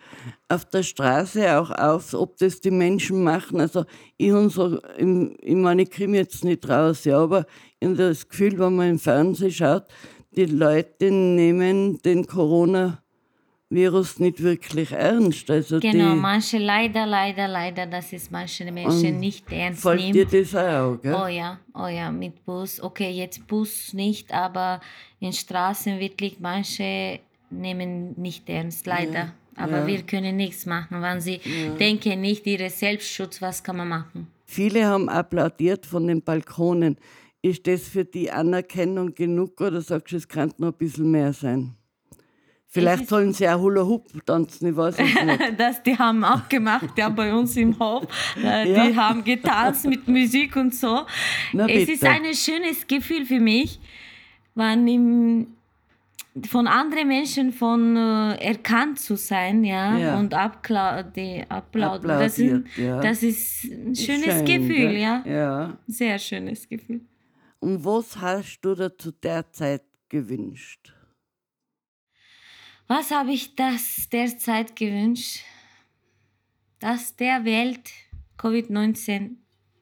auf 0.48 0.64
der 0.66 0.82
Straße 0.82 1.58
auch 1.58 1.70
auf, 1.70 2.12
ob 2.14 2.37
das 2.38 2.61
die 2.61 2.70
Menschen 2.70 3.22
machen? 3.22 3.61
Also 3.61 3.84
ich, 4.16 4.32
und 4.32 4.50
so, 4.50 4.78
im- 4.98 5.37
ich 5.40 5.54
meine, 5.54 5.82
ich 5.82 5.90
komme 5.90 6.16
jetzt 6.16 6.44
nicht 6.44 6.68
raus, 6.68 7.04
ja, 7.04 7.18
aber 7.18 7.46
ich 7.80 7.87
habe 7.88 7.96
das 7.96 8.28
Gefühl, 8.28 8.58
wenn 8.58 8.76
man 8.76 8.90
im 8.90 8.98
Fernsehen 8.98 9.50
schaut, 9.50 9.84
die 10.30 10.46
Leute 10.46 11.11
nehmen 11.11 11.98
den 12.02 12.26
Coronavirus 13.68 14.18
nicht 14.20 14.42
wirklich 14.42 14.92
ernst. 14.92 15.50
Also 15.50 15.78
Genau, 15.81 16.14
die, 16.14 16.20
manche 16.20 16.59
leider, 16.59 17.07
leider, 17.07 17.48
leider, 17.48 17.87
dass 17.87 18.12
es 18.12 18.31
manche 18.31 18.70
Menschen 18.70 19.20
nicht 19.20 19.50
ernst 19.52 19.83
fällt 19.83 20.00
nehmen. 20.00 20.12
dir 20.12 20.26
das 20.26 20.54
auch, 20.54 20.96
gell? 21.02 21.14
Oh 21.14 21.26
ja, 21.26 21.59
oh 21.74 21.87
ja, 21.87 22.11
mit 22.11 22.44
Bus. 22.44 22.81
Okay, 22.81 23.11
jetzt 23.11 23.46
Bus 23.46 23.92
nicht, 23.92 24.33
aber 24.33 24.81
in 25.20 25.33
Straßen 25.33 25.98
wirklich 26.00 26.40
manche 26.40 27.20
nehmen 27.50 28.14
nicht 28.18 28.48
ernst, 28.48 28.87
leider. 28.87 29.33
Aber 29.54 29.81
ja. 29.81 29.87
wir 29.87 30.02
können 30.02 30.37
nichts 30.37 30.66
machen. 30.66 31.02
Wenn 31.02 31.20
sie 31.20 31.40
denken 31.78 32.20
nicht 32.20 32.46
ihre 32.46 32.70
Selbstschutz, 32.70 33.42
was 33.42 33.62
kann 33.62 33.76
man 33.76 33.88
machen? 33.88 34.28
Viele 34.44 34.87
haben 34.87 35.09
applaudiert 35.09 35.85
von 35.85 36.07
den 36.07 36.22
Balkonen. 36.22 36.96
Ist 37.42 37.66
das 37.66 37.83
für 37.83 38.04
die 38.04 38.31
Anerkennung 38.31 39.14
genug 39.14 39.61
oder 39.61 39.81
sagst 39.81 40.12
du, 40.12 40.16
es 40.16 40.26
kann 40.26 40.52
noch 40.59 40.68
ein 40.68 40.78
bisschen 40.78 41.11
mehr 41.11 41.33
sein? 41.33 41.78
Vielleicht 42.70 43.02
ist- 43.04 43.09
sollen 43.09 43.33
sie 43.33 43.48
auch 43.48 43.59
Hula 43.61 43.83
Hoop 43.83 44.04
tanzen, 44.26 44.68
ich 44.68 44.76
weiß 44.76 44.96
es 44.98 45.24
nicht. 45.24 45.40
Das, 45.59 45.83
die 45.83 45.96
haben 45.98 46.22
auch 46.22 46.48
gemacht, 46.48 46.90
ja, 46.98 47.09
bei 47.09 47.33
uns 47.35 47.57
im 47.57 47.78
Hof. 47.78 48.04
Äh, 48.42 48.70
Ja. 48.72 48.87
Die 48.87 48.96
haben 48.96 49.24
getanzt 49.24 49.87
mit 49.87 50.07
Musik 50.07 50.54
und 50.57 50.74
so. 50.74 51.07
Na 51.54 51.66
es 51.66 51.87
bitte. 51.87 51.92
ist 51.92 52.04
ein 52.04 52.24
schönes 52.35 52.87
Gefühl 52.87 53.24
für 53.24 53.40
mich, 53.40 53.81
wenn 54.54 54.87
im, 54.87 55.46
von 56.48 56.66
anderen 56.66 57.09
Menschen 57.09 57.52
von 57.52 57.96
äh, 57.96 58.35
erkannt 58.35 59.00
zu 59.00 59.16
sein, 59.16 59.64
ja, 59.64 59.96
Ja. 59.96 60.18
und 60.18 60.35
Appla 60.35 61.02
die 61.02 61.42
Applaud 61.48 62.04
das, 62.04 62.35
Applaudiert, 62.38 62.66
ja. 62.76 63.00
das 63.00 63.22
ist 63.22 63.64
ein 63.64 63.94
schönes 63.96 64.24
Schön, 64.26 64.44
Gefühl, 64.44 64.92
ja. 64.92 65.22
ja. 65.26 65.78
Sehr 65.87 66.18
schönes 66.18 66.68
Gefühl. 66.68 67.00
Und 67.61 67.83
was 67.85 68.16
hast 68.20 68.61
du 68.61 68.74
dir 68.74 68.96
zu 68.96 69.11
der 69.11 69.50
Zeit 69.52 69.83
gewünscht? 70.11 70.92
Was 72.88 73.11
habe 73.11 73.33
ich 73.33 73.55
das 73.55 74.09
derzeit 74.11 74.74
gewünscht? 74.74 75.40
Dass 76.81 77.14
der 77.16 77.44
Welt 77.44 77.90
Covid-19 78.38 79.37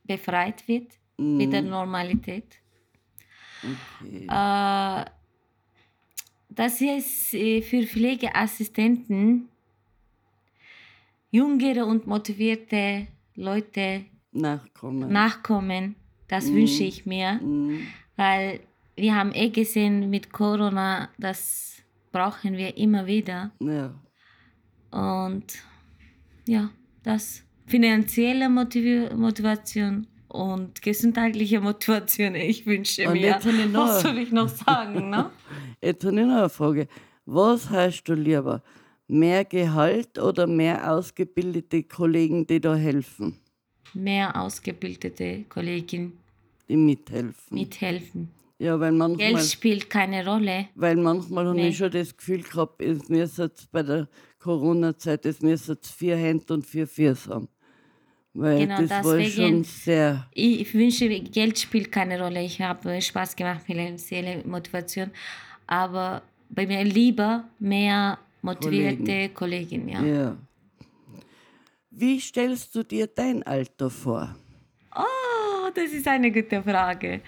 befreit 0.05 0.67
wird, 0.67 0.93
wieder 1.19 1.63
Normalität. 1.63 2.59
Äh, 4.03 5.05
dass 6.51 6.81
es 6.81 7.33
äh, 7.35 7.63
für 7.63 7.87
Pflegeassistenten 7.87 9.49
jüngere 11.31 11.87
und 11.87 12.07
motivierte 12.07 13.07
Leute 13.35 14.05
Nachkommen. 14.33 15.13
nachkommen, 15.13 15.97
das 16.29 16.51
wünsche 16.53 16.85
ich 16.85 17.07
mir, 17.07 17.35
Mhm. 17.43 17.87
weil 18.17 18.61
wir 18.97 19.15
haben 19.15 19.33
eh 19.35 19.51
gesehen 19.51 20.09
mit 20.11 20.33
Corona, 20.33 21.11
das 21.19 21.76
brauchen 22.17 22.57
wir 22.57 22.77
immer 22.77 23.07
wieder. 23.07 23.51
Ja. 23.61 23.95
Und 24.91 25.45
ja, 26.47 26.71
das 27.03 27.43
finanzielle 27.67 28.49
Motiv 28.49 29.13
Motivation 29.15 30.07
und 30.29 30.81
gesundheitliche 30.83 31.61
Motivation, 31.61 32.35
ich 32.51 32.65
wünsche 32.67 33.07
Und 33.07 33.15
mir. 33.15 33.21
jetzt 33.33 33.47
ich 33.47 33.71
noch- 33.71 33.89
Was 33.89 34.03
soll 34.03 34.19
ich 34.19 34.33
noch 34.33 34.49
sagen? 34.49 35.11
Ne? 35.11 35.31
Jetzt 35.83 36.05
habe 36.05 36.19
ich 36.21 36.27
noch 36.27 36.37
eine 36.39 36.49
Frage. 36.49 36.89
Was 37.27 37.69
hast 37.71 38.05
du 38.05 38.15
lieber? 38.15 38.63
Mehr 39.09 39.45
Gehalt 39.45 40.19
oder 40.19 40.47
mehr 40.47 40.91
ausgebildete 40.93 41.83
Kollegen, 41.85 42.47
die 42.47 42.61
da 42.61 42.75
helfen, 42.75 43.37
Mehr 43.95 44.35
ausgebildete 44.41 45.45
Kollegen 45.49 46.19
die 46.69 46.77
mithelfen? 46.77 47.57
mithelfen. 47.59 48.31
Ja, 48.59 48.81
weil 48.81 48.93
manchmal, 48.93 49.33
Geld 49.35 49.45
spielt 49.45 49.91
keine 49.91 50.27
Rolle. 50.27 50.69
weil 50.75 50.97
manchmal 50.97 51.47
habe 51.47 51.57
Nee. 51.57 51.69
ich 51.69 51.77
schon 51.77 51.91
das 51.91 52.17
Gefühl 52.17 52.43
gehabt, 52.43 52.81
es 52.81 53.09
jetzt 53.37 53.71
bei 53.71 53.83
der 53.83 54.09
Corona-Zeit, 54.39 55.27
es 55.27 55.43
vier 55.87 56.17
Hände 56.17 56.55
und 56.55 56.65
vier 56.67 56.87
Füße 56.87 57.29
haben. 57.35 57.49
Weil 58.33 58.61
Genau, 58.67 58.81
das 58.83 59.05
war 59.05 59.21
schon 59.25 59.65
sehr. 59.65 60.27
Ich 60.33 60.73
wünsche, 60.75 61.09
Geld 61.09 61.59
spielt 61.59 61.91
keine 61.91 62.21
Rolle. 62.21 62.43
Ich 62.45 62.61
habe 62.61 63.01
Spaß 63.01 63.35
gemacht, 63.37 63.63
finanzielle 63.65 64.43
Motivation. 64.47 65.11
Aber 65.67 66.23
bei 66.49 66.67
mir 66.67 66.85
lieber 66.85 67.45
mehr 67.59 68.19
motivierte 68.43 69.31
Kollegen. 69.31 69.89
ja. 69.89 70.03
Ja. 70.03 70.37
Wie 71.91 72.21
stellst 72.21 72.75
du 72.75 72.83
dir 72.83 73.07
dein 73.07 73.43
Alter 73.43 73.89
vor? 73.89 74.35
Oh, 74.95 75.71
das 75.75 75.91
ist 75.93 76.07
eine 76.07 76.31
gute 76.31 76.63
Frage. 76.63 77.23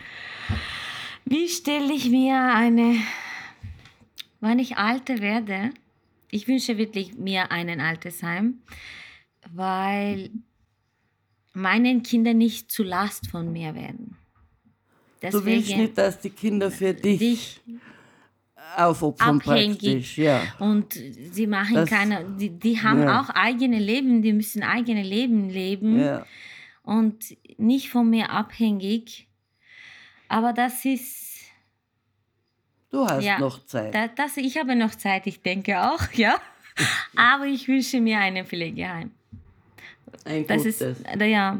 Wie 1.28 1.48
stelle 1.48 1.92
ich 1.92 2.08
mir 2.10 2.36
eine, 2.54 2.96
wenn 4.40 4.58
ich 4.58 4.76
alter 4.76 5.18
werde, 5.20 5.70
ich 6.30 6.48
wünsche 6.48 6.78
wirklich 6.78 7.16
mir 7.18 7.50
einen 7.50 7.80
Altersheim, 7.80 8.58
weil 9.52 10.30
meinen 11.52 12.02
Kindern 12.02 12.38
nicht 12.38 12.70
zu 12.70 12.82
Last 12.82 13.28
von 13.30 13.52
mir 13.52 13.74
werden. 13.74 14.16
Du 15.20 15.44
willst 15.44 15.76
nicht, 15.76 15.98
dass 15.98 16.20
die 16.20 16.30
Kinder 16.30 16.70
für 16.70 16.94
dich 16.94 17.18
dich 17.18 17.60
aufopfern 18.76 19.40
abhängig. 19.40 19.78
praktisch. 19.78 20.18
Ja. 20.18 20.42
und 20.60 20.92
sie 20.92 21.46
machen 21.46 21.74
Das- 21.74 21.88
keine, 21.90 22.24
die, 22.38 22.50
die 22.50 22.80
haben 22.80 23.02
Ja. 23.02 23.20
auch 23.20 23.30
eigene 23.30 23.78
Leben, 23.78 24.22
die 24.22 24.32
müssen 24.32 24.62
eigene 24.62 25.02
Leben 25.02 25.48
leben. 25.50 25.98
ja. 26.00 26.24
und 26.84 27.36
nicht 27.58 27.90
von 27.90 28.08
mir 28.08 28.30
abhängig. 28.30 29.27
Aber 30.28 30.52
das 30.52 30.84
ist, 30.84 31.26
Du 32.90 33.06
hast 33.06 33.22
Ja, 33.24 33.38
noch 33.38 33.64
Zeit. 33.66 33.94
da, 33.94 34.08
das, 34.08 34.36
ich 34.38 34.56
habe 34.58 34.74
noch 34.74 34.94
Zeit, 34.94 35.26
ich 35.26 35.42
denke 35.42 35.80
auch, 35.80 36.02
ja. 36.14 36.40
Aber 37.16 37.44
ich 37.46 37.68
wünsche 37.68 38.00
mir 38.00 38.18
ein 38.20 38.44
Pflegeheim. 38.46 39.10
Ein 40.24 40.46
Das 40.46 40.58
gutes. 40.58 40.80
ist, 40.80 41.04
ja. 41.20 41.58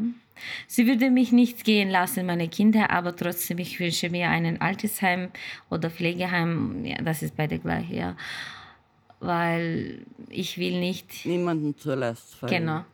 Sie 0.68 0.86
würde 0.86 1.10
mich 1.10 1.32
nicht 1.32 1.64
gehen 1.64 1.90
lassen, 1.90 2.24
meine 2.24 2.48
Kinder, 2.48 2.90
aber 2.90 3.14
trotzdem, 3.16 3.58
ich 3.58 3.80
wünsche 3.80 4.08
mir 4.08 4.30
ein 4.30 4.60
Altersheim 4.60 5.30
oder 5.68 5.90
Pflegeheim. 5.90 6.84
Ja, 6.84 6.96
das 7.02 7.22
ist 7.22 7.36
beide 7.36 7.58
gleich, 7.58 7.90
ja. 7.90 8.16
Weil 9.20 10.06
ich 10.28 10.58
will 10.58 10.78
nicht. 10.78 11.26
Niemanden 11.26 11.76
zur 11.76 11.96
Last 11.96 12.36
fallen. 12.36 12.52
Genau. 12.52 12.84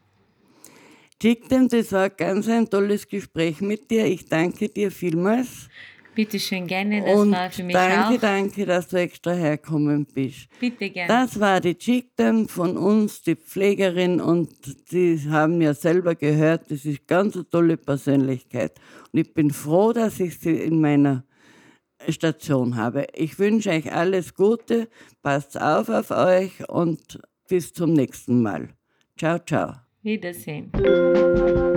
Chicktem, 1.20 1.68
das 1.68 1.92
war 1.92 2.10
ganz 2.10 2.48
ein 2.48 2.68
tolles 2.68 3.08
Gespräch 3.08 3.60
mit 3.60 3.90
dir. 3.90 4.04
Ich 4.06 4.26
danke 4.28 4.68
dir 4.68 4.90
vielmals. 4.90 5.68
Bitte 6.14 6.38
schön 6.38 6.66
gerne, 6.68 7.02
das 7.02 7.14
Und 7.14 7.32
war 7.32 7.50
für 7.50 7.64
mich 7.64 7.74
danke, 7.74 8.16
auch. 8.16 8.20
danke, 8.20 8.66
dass 8.66 8.86
du 8.86 8.96
extra 8.98 9.32
herkommen 9.32 10.06
bist. 10.06 10.48
Bitte 10.60 10.90
gerne. 10.90 11.08
Das 11.08 11.40
war 11.40 11.60
die 11.60 11.76
Chicktem 11.76 12.48
von 12.48 12.76
uns, 12.76 13.22
die 13.22 13.34
Pflegerin, 13.34 14.20
und 14.20 14.50
Sie 14.88 15.18
haben 15.28 15.60
ja 15.60 15.74
selber 15.74 16.14
gehört, 16.14 16.70
das 16.70 16.84
ist 16.84 17.08
ganz 17.08 17.34
eine 17.34 17.48
tolle 17.50 17.76
Persönlichkeit. 17.76 18.78
Und 19.12 19.20
ich 19.20 19.34
bin 19.34 19.50
froh, 19.50 19.92
dass 19.92 20.20
ich 20.20 20.38
sie 20.38 20.56
in 20.56 20.80
meiner 20.80 21.24
Station 22.08 22.76
habe. 22.76 23.06
Ich 23.14 23.38
wünsche 23.38 23.70
euch 23.70 23.92
alles 23.92 24.34
Gute, 24.34 24.88
passt 25.22 25.60
auf 25.60 25.88
auf 25.88 26.10
euch 26.12 26.68
und 26.68 27.18
bis 27.48 27.72
zum 27.72 27.92
nächsten 27.92 28.40
Mal. 28.42 28.68
Ciao, 29.18 29.38
ciao. 29.38 29.83
be 30.04 30.18
the 30.18 30.34
same. 30.34 31.73